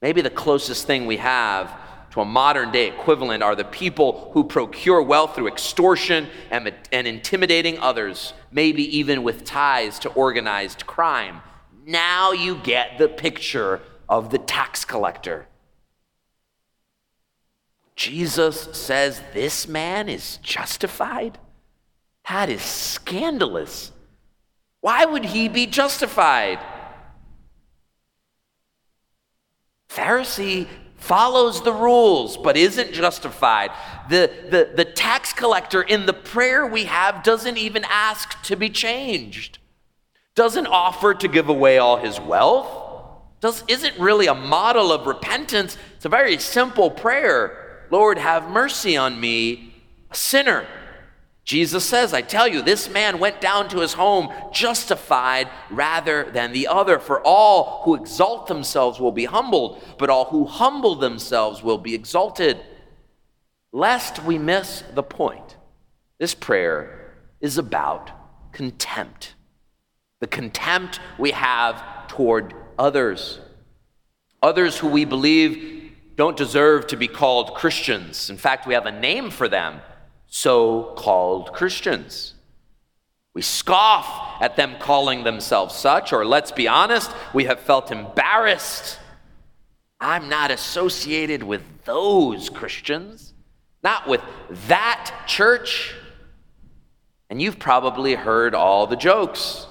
Maybe 0.00 0.20
the 0.20 0.30
closest 0.30 0.86
thing 0.86 1.06
we 1.06 1.16
have 1.16 1.76
to 2.14 2.20
a 2.20 2.24
modern 2.24 2.70
day 2.70 2.86
equivalent 2.86 3.42
are 3.42 3.56
the 3.56 3.64
people 3.64 4.30
who 4.34 4.44
procure 4.44 5.02
wealth 5.02 5.34
through 5.34 5.48
extortion 5.48 6.28
and, 6.48 6.72
and 6.92 7.08
intimidating 7.08 7.76
others, 7.80 8.34
maybe 8.52 8.84
even 8.96 9.24
with 9.24 9.42
ties 9.44 9.98
to 9.98 10.08
organized 10.10 10.86
crime. 10.86 11.42
Now 11.84 12.30
you 12.30 12.54
get 12.54 12.98
the 12.98 13.08
picture 13.08 13.80
of 14.08 14.30
the 14.30 14.38
tax 14.38 14.84
collector. 14.84 15.48
Jesus 17.96 18.68
says 18.76 19.20
this 19.32 19.66
man 19.66 20.08
is 20.08 20.36
justified? 20.36 21.36
That 22.30 22.48
is 22.48 22.62
scandalous. 22.62 23.90
Why 24.80 25.04
would 25.04 25.24
he 25.24 25.48
be 25.48 25.66
justified? 25.66 26.60
Pharisee 29.88 30.68
follows 31.04 31.62
the 31.62 31.72
rules 31.72 32.36
but 32.36 32.56
isn't 32.56 32.92
justified. 32.92 33.70
The, 34.08 34.30
the, 34.50 34.72
the 34.74 34.84
tax 34.84 35.32
collector 35.32 35.82
in 35.82 36.06
the 36.06 36.12
prayer 36.12 36.66
we 36.66 36.84
have 36.84 37.22
doesn't 37.22 37.58
even 37.58 37.84
ask 37.88 38.42
to 38.44 38.56
be 38.56 38.70
changed, 38.70 39.58
doesn't 40.34 40.66
offer 40.66 41.14
to 41.14 41.28
give 41.28 41.48
away 41.48 41.78
all 41.78 41.98
his 41.98 42.18
wealth, 42.18 42.68
does, 43.40 43.62
isn't 43.68 43.98
really 43.98 44.26
a 44.26 44.34
model 44.34 44.92
of 44.92 45.06
repentance. 45.06 45.76
It's 45.96 46.04
a 46.04 46.08
very 46.08 46.38
simple 46.38 46.90
prayer 46.90 47.60
Lord, 47.90 48.18
have 48.18 48.50
mercy 48.50 48.96
on 48.96 49.20
me, 49.20 49.72
a 50.10 50.16
sinner. 50.16 50.66
Jesus 51.44 51.84
says, 51.84 52.14
I 52.14 52.22
tell 52.22 52.48
you, 52.48 52.62
this 52.62 52.88
man 52.88 53.18
went 53.18 53.40
down 53.40 53.68
to 53.68 53.80
his 53.80 53.92
home 53.92 54.32
justified 54.50 55.50
rather 55.70 56.30
than 56.30 56.52
the 56.52 56.66
other. 56.66 56.98
For 56.98 57.20
all 57.20 57.82
who 57.84 57.94
exalt 57.94 58.46
themselves 58.46 58.98
will 58.98 59.12
be 59.12 59.26
humbled, 59.26 59.82
but 59.98 60.08
all 60.08 60.24
who 60.24 60.46
humble 60.46 60.94
themselves 60.94 61.62
will 61.62 61.76
be 61.76 61.94
exalted. 61.94 62.58
Lest 63.72 64.22
we 64.24 64.38
miss 64.38 64.84
the 64.94 65.02
point, 65.02 65.56
this 66.18 66.34
prayer 66.34 67.12
is 67.40 67.58
about 67.58 68.10
contempt. 68.52 69.34
The 70.20 70.26
contempt 70.26 70.98
we 71.18 71.32
have 71.32 72.08
toward 72.08 72.54
others. 72.78 73.38
Others 74.42 74.78
who 74.78 74.88
we 74.88 75.04
believe 75.04 75.92
don't 76.16 76.38
deserve 76.38 76.86
to 76.86 76.96
be 76.96 77.08
called 77.08 77.54
Christians. 77.54 78.30
In 78.30 78.38
fact, 78.38 78.66
we 78.66 78.72
have 78.72 78.86
a 78.86 78.92
name 78.92 79.30
for 79.30 79.48
them 79.48 79.82
so 80.26 80.94
called 80.96 81.52
Christians. 81.52 82.34
We 83.34 83.42
scoff 83.42 84.40
at 84.40 84.56
them 84.56 84.76
calling 84.78 85.24
themselves 85.24 85.74
such, 85.74 86.12
or 86.12 86.24
let's 86.24 86.52
be 86.52 86.68
honest, 86.68 87.10
we 87.32 87.44
have 87.44 87.60
felt 87.60 87.90
embarrassed. 87.90 88.98
I'm 90.00 90.28
not 90.28 90.50
associated 90.50 91.42
with 91.42 91.62
those 91.84 92.48
Christians, 92.48 93.34
not 93.82 94.06
with 94.06 94.20
that 94.68 95.24
church. 95.26 95.94
And 97.28 97.42
you've 97.42 97.58
probably 97.58 98.14
heard 98.14 98.54
all 98.54 98.86
the 98.86 98.96
jokes. 98.96 99.66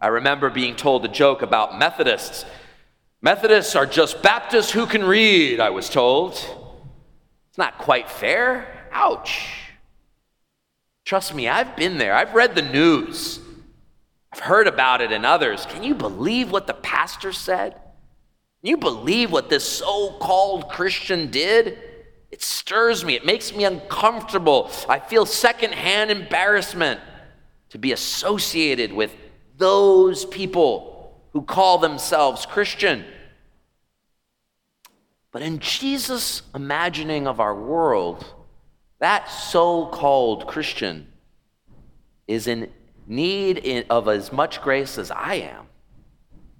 I 0.00 0.08
remember 0.08 0.50
being 0.50 0.76
told 0.76 1.04
a 1.04 1.08
joke 1.08 1.42
about 1.42 1.78
Methodists. 1.78 2.44
Methodists 3.22 3.74
are 3.74 3.86
just 3.86 4.22
Baptists 4.22 4.70
who 4.70 4.86
can 4.86 5.02
read, 5.02 5.58
I 5.58 5.70
was 5.70 5.88
told. 5.88 6.32
It's 7.48 7.58
not 7.58 7.78
quite 7.78 8.10
fair. 8.10 8.77
Ouch. 8.92 9.50
Trust 11.04 11.34
me, 11.34 11.48
I've 11.48 11.76
been 11.76 11.98
there. 11.98 12.14
I've 12.14 12.34
read 12.34 12.54
the 12.54 12.62
news. 12.62 13.40
I've 14.32 14.40
heard 14.40 14.66
about 14.66 15.00
it 15.00 15.10
in 15.10 15.24
others. 15.24 15.66
Can 15.66 15.82
you 15.82 15.94
believe 15.94 16.50
what 16.52 16.66
the 16.66 16.74
pastor 16.74 17.32
said? 17.32 17.72
Can 18.60 18.70
you 18.70 18.76
believe 18.76 19.30
what 19.30 19.48
this 19.48 19.66
so 19.66 20.18
called 20.18 20.68
Christian 20.68 21.30
did? 21.30 21.78
It 22.30 22.42
stirs 22.42 23.04
me. 23.04 23.14
It 23.14 23.24
makes 23.24 23.54
me 23.54 23.64
uncomfortable. 23.64 24.70
I 24.88 24.98
feel 24.98 25.24
secondhand 25.24 26.10
embarrassment 26.10 27.00
to 27.70 27.78
be 27.78 27.92
associated 27.92 28.92
with 28.92 29.14
those 29.56 30.24
people 30.26 31.22
who 31.32 31.42
call 31.42 31.78
themselves 31.78 32.46
Christian. 32.46 33.04
But 35.32 35.42
in 35.42 35.58
Jesus' 35.58 36.42
imagining 36.54 37.26
of 37.26 37.40
our 37.40 37.54
world, 37.54 38.24
that 39.00 39.30
so 39.30 39.86
called 39.86 40.46
Christian 40.46 41.06
is 42.26 42.46
in 42.46 42.70
need 43.06 43.86
of 43.88 44.08
as 44.08 44.32
much 44.32 44.60
grace 44.60 44.98
as 44.98 45.10
I 45.10 45.34
am. 45.34 45.66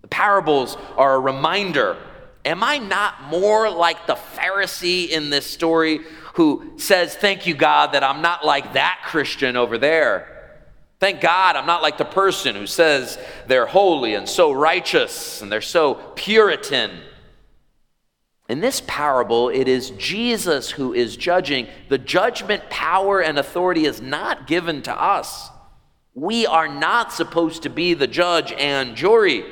The 0.03 0.09
parables 0.09 0.77
are 0.97 1.17
a 1.17 1.21
reminder. 1.21 1.97
Am 2.45 2.63
I 2.63 2.79
not 2.79 3.25
more 3.25 3.69
like 3.69 4.07
the 4.07 4.15
Pharisee 4.15 5.09
in 5.09 5.31
this 5.31 5.47
story 5.47 6.01
who 6.35 6.73
says, 6.77 7.15
Thank 7.15 7.47
you, 7.47 7.55
God, 7.55 7.93
that 7.93 8.05
I'm 8.05 8.23
not 8.23 8.47
like 8.47 8.73
that 8.75 9.03
Christian 9.05 9.57
over 9.57 9.77
there? 9.77 10.35
Thank 11.01 11.21
God 11.21 11.55
I'm 11.55 11.67
not 11.67 11.83
like 11.83 11.99
the 11.99 12.05
person 12.05 12.57
who 12.57 12.67
says 12.67 13.19
they're 13.47 13.67
holy 13.67 14.15
and 14.15 14.29
so 14.29 14.51
righteous 14.51 15.43
and 15.43 15.53
they're 15.53 15.61
so 15.61 15.95
Puritan 16.17 17.03
in 18.49 18.61
this 18.61 18.83
parable, 18.87 19.51
it 19.51 19.69
is 19.69 19.91
Jesus 19.91 20.71
who 20.71 20.95
is 20.95 21.17
judging. 21.17 21.67
The 21.91 21.99
judgment 21.99 22.71
power 22.71 23.21
and 23.21 23.39
authority 23.39 23.85
is 23.85 24.01
not 24.01 24.47
given 24.47 24.81
to 24.83 25.01
us. 25.03 25.51
We 26.15 26.47
are 26.47 26.67
not 26.67 27.13
supposed 27.13 27.65
to 27.65 27.71
be 27.71 27.93
the 27.95 28.07
judge 28.07 28.53
and 28.53 28.97
jury, 28.97 29.45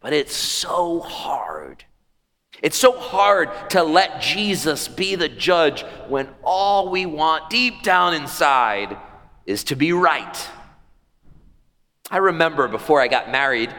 but 0.00 0.12
it's 0.12 0.34
so 0.34 1.00
hard. 1.00 1.84
It's 2.62 2.76
so 2.76 2.98
hard 2.98 3.48
to 3.70 3.82
let 3.82 4.20
Jesus 4.20 4.86
be 4.86 5.16
the 5.16 5.28
judge 5.28 5.82
when 6.08 6.28
all 6.44 6.90
we 6.90 7.06
want 7.06 7.50
deep 7.50 7.82
down 7.82 8.14
inside 8.14 8.96
is 9.44 9.64
to 9.64 9.76
be 9.76 9.92
right. 9.92 10.48
I 12.10 12.18
remember 12.18 12.68
before 12.68 13.00
I 13.00 13.08
got 13.08 13.30
married, 13.30 13.74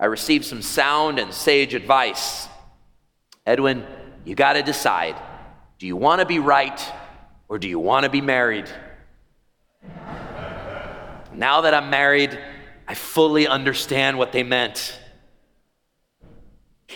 I 0.00 0.06
received 0.06 0.46
some 0.46 0.62
sound 0.62 1.18
and 1.18 1.32
sage 1.32 1.74
advice. 1.74 2.48
Edwin, 3.46 3.86
you 4.24 4.34
got 4.34 4.54
to 4.54 4.62
decide 4.62 5.16
do 5.78 5.86
you 5.86 5.96
want 5.96 6.20
to 6.20 6.26
be 6.26 6.38
right 6.38 6.80
or 7.48 7.58
do 7.58 7.68
you 7.68 7.78
want 7.78 8.04
to 8.04 8.10
be 8.10 8.20
married? 8.20 8.68
now 11.34 11.62
that 11.62 11.74
I'm 11.74 11.90
married, 11.90 12.38
I 12.86 12.94
fully 12.94 13.46
understand 13.46 14.18
what 14.18 14.32
they 14.32 14.42
meant. 14.42 14.98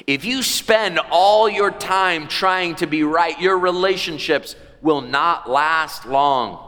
If 0.07 0.25
you 0.25 0.43
spend 0.43 1.01
all 1.11 1.49
your 1.49 1.71
time 1.71 2.29
trying 2.29 2.77
to 2.77 2.87
be 2.87 3.03
right, 3.03 3.39
your 3.41 3.59
relationships 3.59 4.55
will 4.81 5.01
not 5.01 5.51
last 5.51 6.07
long. 6.07 6.65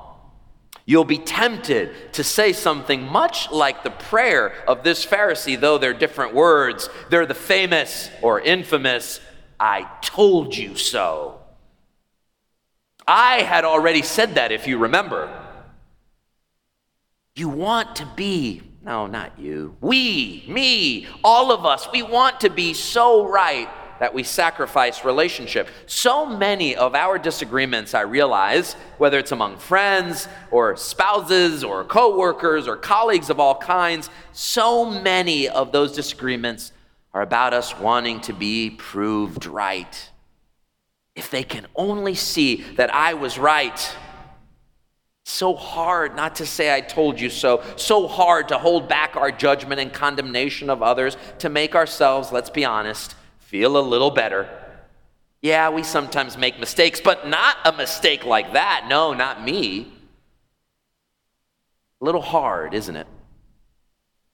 You'll 0.85 1.05
be 1.05 1.19
tempted 1.19 2.13
to 2.15 2.25
say 2.25 2.53
something 2.53 3.07
much 3.07 3.51
like 3.53 3.85
the 3.85 3.91
prayer 3.91 4.53
of 4.67 4.83
this 4.83 5.07
Pharisee, 5.07 5.59
though 5.59 5.79
they're 5.79 5.95
different 5.95 6.35
words. 6.35 6.89
They're 7.11 7.27
the 7.27 7.35
famous 7.35 8.11
or 8.23 8.41
infamous 8.41 9.21
I 9.61 9.87
told 10.01 10.57
you 10.57 10.75
so. 10.75 11.39
I 13.07 13.43
had 13.43 13.65
already 13.65 14.01
said 14.01 14.37
that, 14.37 14.53
if 14.53 14.67
you 14.67 14.79
remember. 14.79 15.31
You 17.37 17.51
want 17.51 17.97
to 17.97 18.07
be, 18.17 18.63
no, 18.83 19.07
not 19.07 19.39
you, 19.39 19.77
we, 19.81 20.45
me, 20.49 21.07
all 21.23 21.53
of 21.53 21.67
us, 21.67 21.89
we 21.93 22.03
want 22.03 22.41
to 22.41 22.51
be 22.51 22.73
so 22.73 23.29
right 23.29 23.69
that 23.99 24.15
we 24.15 24.23
sacrifice 24.23 25.05
relationship. 25.05 25.69
So 25.87 26.25
many 26.25 26.75
of 26.75 26.95
our 26.95 27.19
disagreements, 27.19 27.93
I 27.93 28.01
realize, 28.01 28.73
whether 28.97 29.19
it's 29.19 29.33
among 29.33 29.59
friends 29.59 30.27
or 30.51 30.75
spouses 30.77 31.63
or 31.63 31.85
coworkers 31.85 32.67
or 32.67 32.79
colleagues 32.79 33.29
of 33.29 33.39
all 33.39 33.57
kinds, 33.57 34.09
so 34.33 34.87
many 34.87 35.51
of 35.51 35.71
those 35.71 35.93
disagreements 35.93 36.73
are 37.13 37.23
about 37.23 37.55
us 37.55 37.79
wanting 37.79 38.21
to 38.21 38.33
be 38.33 38.71
proved 38.71 39.47
right. 39.47 40.11
If 41.15 41.31
they 41.31 41.43
can 41.43 41.67
only 41.75 42.15
see 42.15 42.63
that 42.77 42.95
I 42.95 43.15
was 43.15 43.39
right, 43.39 43.97
so 45.25 45.55
hard 45.55 46.17
not 46.17 46.37
to 46.37 46.47
say 46.47 46.75
I 46.75 46.81
told 46.81 47.21
you 47.21 47.31
so, 47.31 47.63
so 47.77 48.09
hard 48.09 48.49
to 48.49 48.59
hold 48.59 48.89
back 48.89 49.17
our 49.17 49.31
judgment 49.31 49.81
and 49.81 49.93
condemnation 49.93 50.71
of 50.71 50.83
others 50.83 51.17
to 51.39 51.49
make 51.49 51.75
ourselves, 51.75 52.33
let's 52.33 52.51
be 52.51 52.65
honest, 52.65 53.15
feel 53.39 53.77
a 53.77 53.81
little 53.81 54.11
better. 54.11 54.49
Yeah, 55.43 55.71
we 55.71 55.83
sometimes 55.83 56.37
make 56.37 56.61
mistakes, 56.61 57.01
but 57.01 57.27
not 57.27 57.57
a 57.65 57.73
mistake 57.73 58.25
like 58.25 58.53
that. 58.53 58.87
No, 58.89 59.15
not 59.15 59.43
me. 59.43 59.93
A 62.01 62.05
little 62.05 62.21
hard, 62.21 62.75
isn't 62.75 62.97
it? 62.97 63.07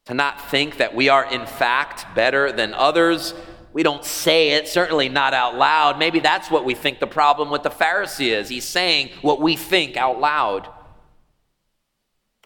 To 0.07 0.15
not 0.15 0.51
think 0.51 0.79
that 0.79 0.95
we 0.95 1.09
are, 1.09 1.25
in 1.31 1.47
fact, 1.47 2.15
better 2.15 2.53
than 2.53 2.73
others. 2.75 3.35
We 3.73 3.83
don't 3.83 4.05
say 4.05 4.53
it, 4.53 4.69
certainly 4.69 5.09
not 5.09 5.35
out 5.35 5.57
loud. 5.57 5.99
Maybe 5.99 6.21
that's 6.21 6.51
what 6.51 6.65
we 6.65 6.75
think 6.75 6.99
the 6.99 7.07
problem 7.07 7.51
with 7.51 7.63
the 7.63 7.71
Pharisee 7.71 8.29
is. 8.29 8.49
He's 8.49 8.65
saying 8.65 9.11
what 9.21 9.41
we 9.41 9.57
think 9.57 9.97
out 9.97 10.19
loud. 10.19 10.69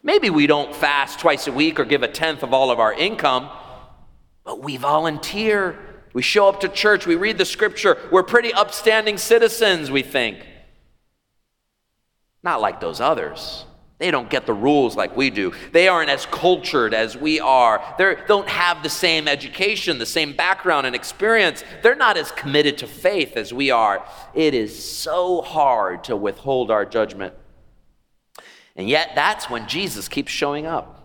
Maybe 0.02 0.30
we 0.30 0.46
don't 0.46 0.74
fast 0.74 1.20
twice 1.20 1.46
a 1.46 1.52
week 1.52 1.78
or 1.78 1.84
give 1.84 2.02
a 2.02 2.08
tenth 2.08 2.42
of 2.42 2.54
all 2.54 2.70
of 2.70 2.80
our 2.80 2.92
income, 2.92 3.50
but 4.44 4.62
we 4.62 4.78
volunteer. 4.78 5.78
We 6.14 6.22
show 6.22 6.48
up 6.48 6.60
to 6.60 6.68
church. 6.68 7.06
We 7.06 7.14
read 7.14 7.36
the 7.36 7.44
scripture. 7.44 7.98
We're 8.10 8.22
pretty 8.22 8.52
upstanding 8.52 9.18
citizens, 9.18 9.90
we 9.90 10.02
think. 10.02 10.38
Not 12.42 12.62
like 12.62 12.80
those 12.80 13.00
others. 13.00 13.66
They 14.00 14.10
don't 14.10 14.30
get 14.30 14.46
the 14.46 14.54
rules 14.54 14.96
like 14.96 15.14
we 15.14 15.28
do. 15.28 15.52
They 15.72 15.86
aren't 15.86 16.08
as 16.08 16.24
cultured 16.24 16.94
as 16.94 17.18
we 17.18 17.38
are. 17.38 17.84
They 17.98 18.16
don't 18.26 18.48
have 18.48 18.82
the 18.82 18.88
same 18.88 19.28
education, 19.28 19.98
the 19.98 20.06
same 20.06 20.32
background 20.32 20.86
and 20.86 20.96
experience. 20.96 21.62
They're 21.82 21.94
not 21.94 22.16
as 22.16 22.32
committed 22.32 22.78
to 22.78 22.86
faith 22.86 23.36
as 23.36 23.52
we 23.52 23.70
are. 23.70 24.02
It 24.32 24.54
is 24.54 24.82
so 24.82 25.42
hard 25.42 26.04
to 26.04 26.16
withhold 26.16 26.70
our 26.70 26.86
judgment. 26.86 27.34
And 28.74 28.88
yet, 28.88 29.10
that's 29.14 29.50
when 29.50 29.68
Jesus 29.68 30.08
keeps 30.08 30.32
showing 30.32 30.64
up 30.64 30.96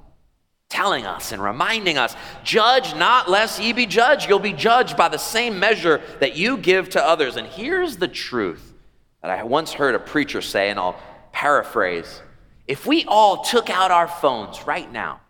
telling 0.68 1.06
us 1.06 1.32
and 1.32 1.42
reminding 1.42 1.98
us 1.98 2.16
judge 2.44 2.96
not 2.96 3.30
lest 3.30 3.62
ye 3.62 3.72
be 3.72 3.86
judged. 3.86 4.28
You'll 4.28 4.40
be 4.40 4.52
judged 4.52 4.98
by 4.98 5.08
the 5.08 5.18
same 5.18 5.60
measure 5.60 6.02
that 6.20 6.36
you 6.36 6.58
give 6.58 6.90
to 6.90 7.06
others. 7.06 7.38
And 7.38 7.48
here's 7.48 7.98
the 7.98 8.08
truth 8.08 8.74
that 9.22 9.32
I 9.32 9.44
once 9.44 9.74
heard 9.74 9.96
a 9.96 10.00
preacher 10.00 10.42
say, 10.42 10.70
and 10.70 10.80
I'll 10.80 11.00
paraphrase. 11.32 12.22
If 12.68 12.86
we 12.86 13.06
all 13.06 13.44
took 13.44 13.70
out 13.70 13.92
our 13.92 14.08
phones 14.08 14.66
right 14.66 14.92
now, 14.92 15.22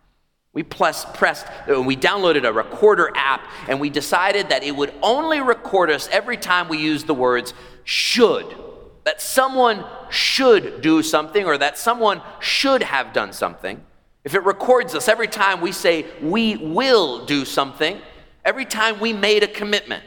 we 0.52 0.62
pressed, 0.62 1.12
pressed, 1.12 1.46
we 1.68 1.96
downloaded 1.96 2.48
a 2.48 2.52
recorder 2.52 3.10
app, 3.14 3.46
and 3.68 3.78
we 3.78 3.90
decided 3.90 4.48
that 4.48 4.62
it 4.62 4.74
would 4.74 4.94
only 5.02 5.40
record 5.40 5.90
us 5.90 6.08
every 6.10 6.38
time 6.38 6.68
we 6.68 6.78
used 6.78 7.06
the 7.06 7.14
words 7.14 7.52
should. 7.84 8.56
That 9.04 9.20
someone 9.20 9.84
should 10.08 10.80
do 10.80 11.02
something 11.02 11.44
or 11.44 11.58
that 11.58 11.76
someone 11.76 12.22
should 12.40 12.82
have 12.82 13.12
done 13.12 13.34
something. 13.34 13.84
If 14.24 14.34
it 14.34 14.44
records 14.44 14.94
us 14.94 15.08
every 15.08 15.28
time 15.28 15.60
we 15.60 15.72
say 15.72 16.06
we 16.22 16.56
will 16.56 17.26
do 17.26 17.44
something, 17.44 18.00
every 18.44 18.64
time 18.64 18.98
we 18.98 19.12
made 19.12 19.42
a 19.42 19.48
commitment, 19.48 20.02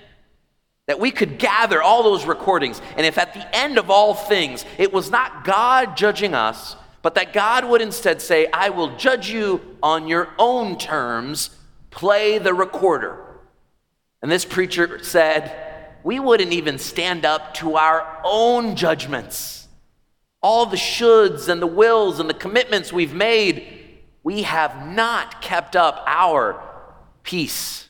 that 0.88 1.00
we 1.00 1.12
could 1.12 1.38
gather 1.38 1.82
all 1.82 2.02
those 2.02 2.26
recordings, 2.26 2.82
and 2.98 3.06
if 3.06 3.20
at 3.20 3.36
the 3.36 3.56
end 3.56 3.78
of 3.78 3.92
all 3.92 4.16
things 4.16 4.66
it 4.80 4.92
was 4.92 5.12
not 5.12 5.46
God 5.46 5.96
judging 5.96 6.34
us, 6.34 6.76
but 7.02 7.16
that 7.16 7.34
God 7.34 7.66
would 7.66 7.82
instead 7.82 8.22
say, 8.22 8.48
I 8.52 8.70
will 8.70 8.96
judge 8.98 9.30
you 9.30 9.78
on 9.82 10.08
your 10.08 10.30
own 10.38 10.78
terms, 10.78 11.52
play 11.92 12.38
the 12.38 12.54
recorder. 12.54 13.26
And 14.22 14.32
this 14.32 14.46
preacher 14.46 15.04
said, 15.04 15.96
we 16.04 16.20
wouldn't 16.20 16.54
even 16.54 16.78
stand 16.78 17.26
up 17.26 17.54
to 17.56 17.76
our 17.76 18.22
own 18.24 18.76
judgments. 18.76 19.68
All 20.42 20.66
the 20.66 20.78
shoulds 20.78 21.50
and 21.50 21.62
the 21.62 21.68
wills 21.68 22.20
and 22.20 22.30
the 22.30 22.34
commitments 22.34 22.94
we've 22.94 23.14
made 23.14 23.80
we 24.24 24.44
have 24.44 24.88
not 24.88 25.42
kept 25.42 25.76
up 25.76 26.04
our 26.06 26.62
peace. 27.24 27.89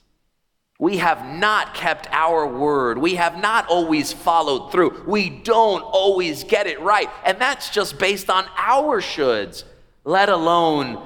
We 0.79 0.97
have 0.97 1.25
not 1.25 1.73
kept 1.75 2.07
our 2.11 2.47
word. 2.47 2.97
We 2.97 3.15
have 3.15 3.37
not 3.37 3.67
always 3.67 4.13
followed 4.13 4.71
through. 4.71 5.03
We 5.05 5.29
don't 5.29 5.81
always 5.81 6.43
get 6.45 6.67
it 6.67 6.79
right. 6.79 7.09
And 7.25 7.37
that's 7.37 7.69
just 7.69 7.99
based 7.99 8.29
on 8.29 8.45
our 8.57 9.01
shoulds, 9.01 9.65
let 10.05 10.29
alone 10.29 11.03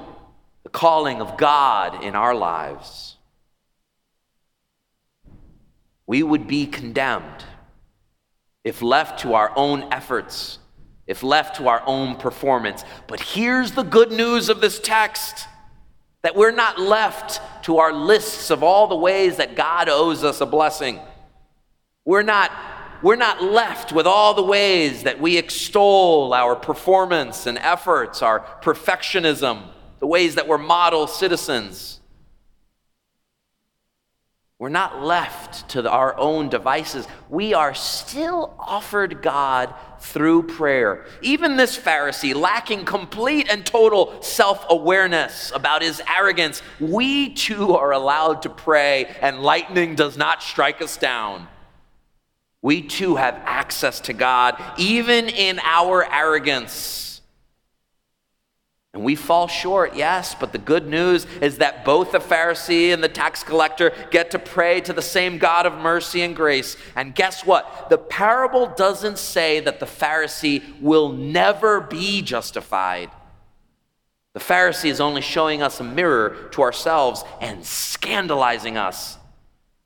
the 0.62 0.70
calling 0.70 1.20
of 1.20 1.36
God 1.36 2.04
in 2.04 2.14
our 2.14 2.34
lives. 2.34 3.16
We 6.06 6.22
would 6.22 6.46
be 6.46 6.66
condemned 6.66 7.44
if 8.62 8.80
left 8.80 9.20
to 9.20 9.34
our 9.34 9.52
own 9.56 9.92
efforts 9.92 10.60
if 11.06 11.22
left 11.22 11.56
to 11.56 11.68
our 11.68 11.82
own 11.86 12.16
performance. 12.16 12.84
But 13.06 13.20
here's 13.20 13.72
the 13.72 13.82
good 13.82 14.10
news 14.10 14.48
of 14.48 14.60
this 14.60 14.78
text 14.78 15.46
that 16.22 16.34
we're 16.34 16.50
not 16.50 16.80
left 16.80 17.40
to 17.64 17.78
our 17.78 17.92
lists 17.92 18.50
of 18.50 18.62
all 18.62 18.86
the 18.86 18.96
ways 18.96 19.38
that 19.38 19.56
God 19.56 19.88
owes 19.88 20.22
us 20.22 20.40
a 20.40 20.46
blessing. 20.46 21.00
We're 22.04 22.22
not, 22.22 22.52
we're 23.02 23.16
not 23.16 23.42
left 23.42 23.90
with 23.90 24.06
all 24.06 24.34
the 24.34 24.42
ways 24.42 25.04
that 25.04 25.18
we 25.18 25.38
extol 25.38 26.34
our 26.34 26.56
performance 26.56 27.46
and 27.46 27.56
efforts, 27.56 28.20
our 28.20 28.40
perfectionism, 28.62 29.62
the 29.98 30.06
ways 30.06 30.34
that 30.34 30.46
we're 30.46 30.58
model 30.58 31.06
citizens. 31.06 32.00
We're 34.64 34.70
not 34.70 35.02
left 35.04 35.68
to 35.72 35.90
our 35.90 36.16
own 36.16 36.48
devices. 36.48 37.06
We 37.28 37.52
are 37.52 37.74
still 37.74 38.54
offered 38.58 39.20
God 39.20 39.74
through 40.00 40.44
prayer. 40.44 41.04
Even 41.20 41.58
this 41.58 41.76
Pharisee, 41.76 42.34
lacking 42.34 42.86
complete 42.86 43.50
and 43.50 43.66
total 43.66 44.22
self 44.22 44.64
awareness 44.70 45.52
about 45.54 45.82
his 45.82 46.00
arrogance, 46.08 46.62
we 46.80 47.34
too 47.34 47.74
are 47.76 47.92
allowed 47.92 48.40
to 48.40 48.48
pray, 48.48 49.14
and 49.20 49.42
lightning 49.42 49.96
does 49.96 50.16
not 50.16 50.42
strike 50.42 50.80
us 50.80 50.96
down. 50.96 51.46
We 52.62 52.80
too 52.80 53.16
have 53.16 53.34
access 53.44 54.00
to 54.00 54.14
God, 54.14 54.56
even 54.78 55.28
in 55.28 55.60
our 55.62 56.10
arrogance. 56.10 57.13
And 58.94 59.02
we 59.02 59.16
fall 59.16 59.48
short, 59.48 59.96
yes, 59.96 60.36
but 60.36 60.52
the 60.52 60.58
good 60.58 60.86
news 60.86 61.26
is 61.40 61.58
that 61.58 61.84
both 61.84 62.12
the 62.12 62.20
Pharisee 62.20 62.94
and 62.94 63.02
the 63.02 63.08
tax 63.08 63.42
collector 63.42 63.92
get 64.12 64.30
to 64.30 64.38
pray 64.38 64.80
to 64.82 64.92
the 64.92 65.02
same 65.02 65.36
God 65.36 65.66
of 65.66 65.74
mercy 65.74 66.22
and 66.22 66.34
grace. 66.34 66.76
And 66.94 67.12
guess 67.12 67.44
what? 67.44 67.88
The 67.90 67.98
parable 67.98 68.66
doesn't 68.66 69.18
say 69.18 69.58
that 69.58 69.80
the 69.80 69.86
Pharisee 69.86 70.80
will 70.80 71.08
never 71.08 71.80
be 71.80 72.22
justified. 72.22 73.10
The 74.32 74.40
Pharisee 74.40 74.90
is 74.90 75.00
only 75.00 75.22
showing 75.22 75.60
us 75.60 75.80
a 75.80 75.84
mirror 75.84 76.48
to 76.52 76.62
ourselves 76.62 77.24
and 77.40 77.66
scandalizing 77.66 78.76
us. 78.76 79.18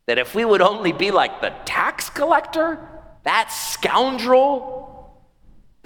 That 0.04 0.18
if 0.18 0.34
we 0.34 0.44
would 0.44 0.60
only 0.60 0.92
be 0.92 1.10
like 1.10 1.40
the 1.40 1.54
tax 1.64 2.10
collector, 2.10 2.78
that 3.24 3.50
scoundrel, 3.52 4.97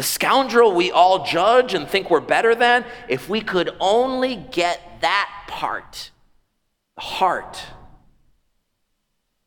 the 0.02 0.08
scoundrel 0.08 0.74
we 0.74 0.90
all 0.90 1.24
judge 1.24 1.74
and 1.74 1.86
think 1.86 2.10
we're 2.10 2.18
better 2.18 2.56
than, 2.56 2.84
if 3.08 3.28
we 3.28 3.40
could 3.40 3.70
only 3.78 4.34
get 4.34 4.80
that 5.00 5.30
part, 5.46 6.10
the 6.96 7.02
heart, 7.02 7.62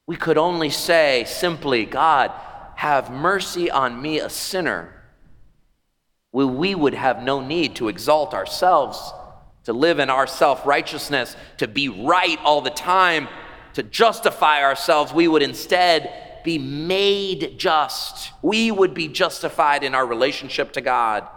we 0.07 0.15
could 0.15 0.37
only 0.37 0.69
say 0.69 1.25
simply, 1.27 1.83
God, 1.83 2.31
have 2.77 3.11
mercy 3.11 3.69
on 3.69 4.01
me, 4.01 4.19
a 4.21 4.29
sinner. 4.29 4.93
We 6.31 6.73
would 6.73 6.93
have 6.93 7.21
no 7.21 7.45
need 7.45 7.75
to 7.75 7.89
exalt 7.89 8.33
ourselves, 8.33 9.11
to 9.65 9.73
live 9.73 9.99
in 9.99 10.09
our 10.09 10.25
self 10.25 10.65
righteousness, 10.65 11.35
to 11.57 11.67
be 11.67 11.89
right 11.89 12.39
all 12.45 12.61
the 12.61 12.69
time, 12.69 13.27
to 13.73 13.83
justify 13.83 14.63
ourselves. 14.63 15.11
We 15.11 15.27
would 15.27 15.43
instead 15.43 16.24
be 16.45 16.57
made 16.57 17.55
just. 17.57 18.31
We 18.41 18.71
would 18.71 18.93
be 18.93 19.09
justified 19.09 19.83
in 19.83 19.93
our 19.93 20.05
relationship 20.05 20.71
to 20.73 20.81
God. 20.81 21.27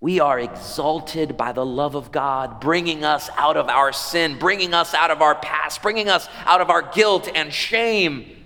We 0.00 0.20
are 0.20 0.38
exalted 0.38 1.36
by 1.36 1.52
the 1.52 1.64
love 1.64 1.94
of 1.94 2.12
God, 2.12 2.60
bringing 2.60 3.02
us 3.02 3.30
out 3.36 3.56
of 3.56 3.68
our 3.68 3.92
sin, 3.92 4.38
bringing 4.38 4.74
us 4.74 4.92
out 4.92 5.10
of 5.10 5.22
our 5.22 5.34
past, 5.34 5.80
bringing 5.80 6.08
us 6.08 6.28
out 6.44 6.60
of 6.60 6.68
our 6.68 6.82
guilt 6.82 7.28
and 7.34 7.52
shame. 7.52 8.44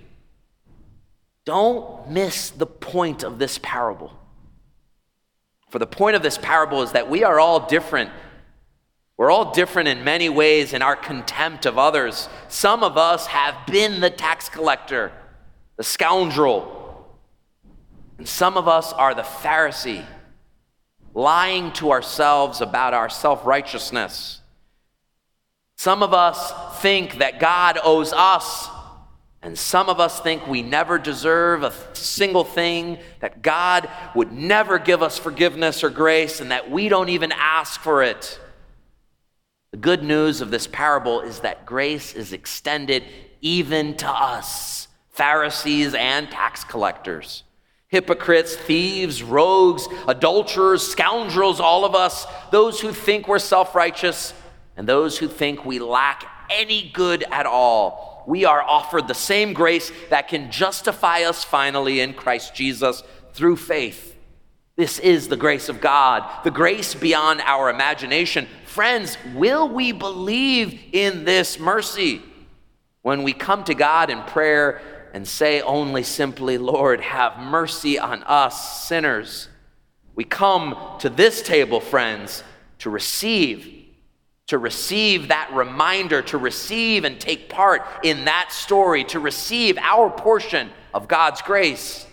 Don't 1.44 2.08
miss 2.08 2.50
the 2.50 2.66
point 2.66 3.24
of 3.24 3.38
this 3.38 3.58
parable. 3.58 4.12
For 5.70 5.78
the 5.78 5.86
point 5.86 6.16
of 6.16 6.22
this 6.22 6.38
parable 6.38 6.82
is 6.82 6.92
that 6.92 7.10
we 7.10 7.24
are 7.24 7.40
all 7.40 7.66
different 7.66 8.10
we're 9.20 9.30
all 9.30 9.52
different 9.52 9.86
in 9.86 10.02
many 10.02 10.30
ways 10.30 10.72
in 10.72 10.80
our 10.80 10.96
contempt 10.96 11.66
of 11.66 11.76
others. 11.76 12.30
Some 12.48 12.82
of 12.82 12.96
us 12.96 13.26
have 13.26 13.54
been 13.66 14.00
the 14.00 14.08
tax 14.08 14.48
collector, 14.48 15.12
the 15.76 15.82
scoundrel, 15.82 17.06
and 18.16 18.26
some 18.26 18.56
of 18.56 18.66
us 18.66 18.94
are 18.94 19.14
the 19.14 19.20
Pharisee, 19.20 20.06
lying 21.12 21.70
to 21.72 21.90
ourselves 21.90 22.62
about 22.62 22.94
our 22.94 23.10
self 23.10 23.44
righteousness. 23.44 24.40
Some 25.76 26.02
of 26.02 26.14
us 26.14 26.80
think 26.80 27.18
that 27.18 27.38
God 27.38 27.78
owes 27.84 28.14
us, 28.14 28.70
and 29.42 29.58
some 29.58 29.90
of 29.90 30.00
us 30.00 30.18
think 30.20 30.46
we 30.46 30.62
never 30.62 30.98
deserve 30.98 31.62
a 31.62 31.74
single 31.92 32.44
thing, 32.44 32.96
that 33.20 33.42
God 33.42 33.86
would 34.14 34.32
never 34.32 34.78
give 34.78 35.02
us 35.02 35.18
forgiveness 35.18 35.84
or 35.84 35.90
grace, 35.90 36.40
and 36.40 36.50
that 36.52 36.70
we 36.70 36.88
don't 36.88 37.10
even 37.10 37.32
ask 37.32 37.82
for 37.82 38.02
it. 38.02 38.40
The 39.72 39.76
good 39.76 40.02
news 40.02 40.40
of 40.40 40.50
this 40.50 40.66
parable 40.66 41.20
is 41.20 41.40
that 41.40 41.64
grace 41.64 42.14
is 42.14 42.32
extended 42.32 43.04
even 43.40 43.96
to 43.98 44.08
us, 44.08 44.88
Pharisees 45.10 45.94
and 45.94 46.28
tax 46.28 46.64
collectors. 46.64 47.44
Hypocrites, 47.86 48.56
thieves, 48.56 49.22
rogues, 49.22 49.86
adulterers, 50.08 50.84
scoundrels, 50.84 51.60
all 51.60 51.84
of 51.84 51.94
us, 51.94 52.26
those 52.50 52.80
who 52.80 52.92
think 52.92 53.28
we're 53.28 53.38
self 53.38 53.76
righteous, 53.76 54.34
and 54.76 54.88
those 54.88 55.18
who 55.18 55.28
think 55.28 55.64
we 55.64 55.78
lack 55.78 56.24
any 56.50 56.90
good 56.92 57.24
at 57.30 57.46
all. 57.46 58.24
We 58.26 58.44
are 58.44 58.62
offered 58.62 59.06
the 59.06 59.14
same 59.14 59.52
grace 59.52 59.92
that 60.08 60.26
can 60.26 60.50
justify 60.50 61.22
us 61.22 61.44
finally 61.44 62.00
in 62.00 62.14
Christ 62.14 62.56
Jesus 62.56 63.04
through 63.34 63.56
faith. 63.56 64.09
This 64.80 64.98
is 64.98 65.28
the 65.28 65.36
grace 65.36 65.68
of 65.68 65.78
God, 65.78 66.24
the 66.42 66.50
grace 66.50 66.94
beyond 66.94 67.42
our 67.42 67.68
imagination. 67.68 68.48
Friends, 68.64 69.18
will 69.34 69.68
we 69.68 69.92
believe 69.92 70.80
in 70.94 71.26
this 71.26 71.58
mercy 71.58 72.22
when 73.02 73.22
we 73.22 73.34
come 73.34 73.62
to 73.64 73.74
God 73.74 74.08
in 74.08 74.22
prayer 74.22 74.80
and 75.12 75.28
say 75.28 75.60
only 75.60 76.02
simply, 76.02 76.56
Lord, 76.56 77.02
have 77.02 77.38
mercy 77.38 77.98
on 77.98 78.22
us 78.22 78.88
sinners? 78.88 79.50
We 80.14 80.24
come 80.24 80.74
to 81.00 81.10
this 81.10 81.42
table, 81.42 81.80
friends, 81.80 82.42
to 82.78 82.88
receive, 82.88 83.84
to 84.46 84.56
receive 84.56 85.28
that 85.28 85.52
reminder, 85.52 86.22
to 86.22 86.38
receive 86.38 87.04
and 87.04 87.20
take 87.20 87.50
part 87.50 87.82
in 88.02 88.24
that 88.24 88.50
story, 88.50 89.04
to 89.04 89.20
receive 89.20 89.76
our 89.76 90.08
portion 90.08 90.70
of 90.94 91.06
God's 91.06 91.42
grace. 91.42 92.06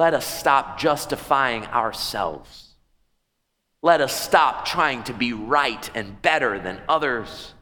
Let 0.00 0.14
us 0.14 0.24
stop 0.24 0.78
justifying 0.78 1.66
ourselves. 1.66 2.68
Let 3.82 4.00
us 4.00 4.18
stop 4.18 4.64
trying 4.64 5.02
to 5.02 5.12
be 5.12 5.34
right 5.34 5.90
and 5.94 6.22
better 6.22 6.58
than 6.58 6.80
others. 6.88 7.52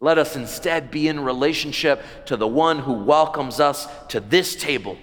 Let 0.00 0.18
us 0.18 0.34
instead 0.34 0.90
be 0.90 1.06
in 1.06 1.20
relationship 1.20 2.02
to 2.26 2.36
the 2.36 2.48
one 2.48 2.80
who 2.80 2.94
welcomes 2.94 3.60
us 3.60 3.86
to 4.08 4.18
this 4.18 4.56
table, 4.56 4.98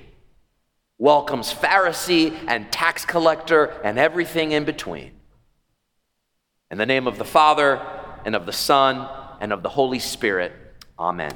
welcomes 0.98 1.54
Pharisee 1.54 2.38
and 2.50 2.70
tax 2.74 3.06
collector 3.06 3.68
and 3.86 3.98
everything 3.98 4.52
in 4.52 4.66
between. 4.66 5.12
In 6.70 6.78
the 6.78 6.86
name 6.86 7.08
of 7.08 7.18
the 7.18 7.24
Father, 7.24 7.82
and 8.26 8.36
of 8.36 8.46
the 8.46 8.52
Son, 8.52 9.08
and 9.40 9.54
of 9.54 9.64
the 9.64 9.70
Holy 9.70 10.00
Spirit, 10.00 10.52
amen. 11.00 11.32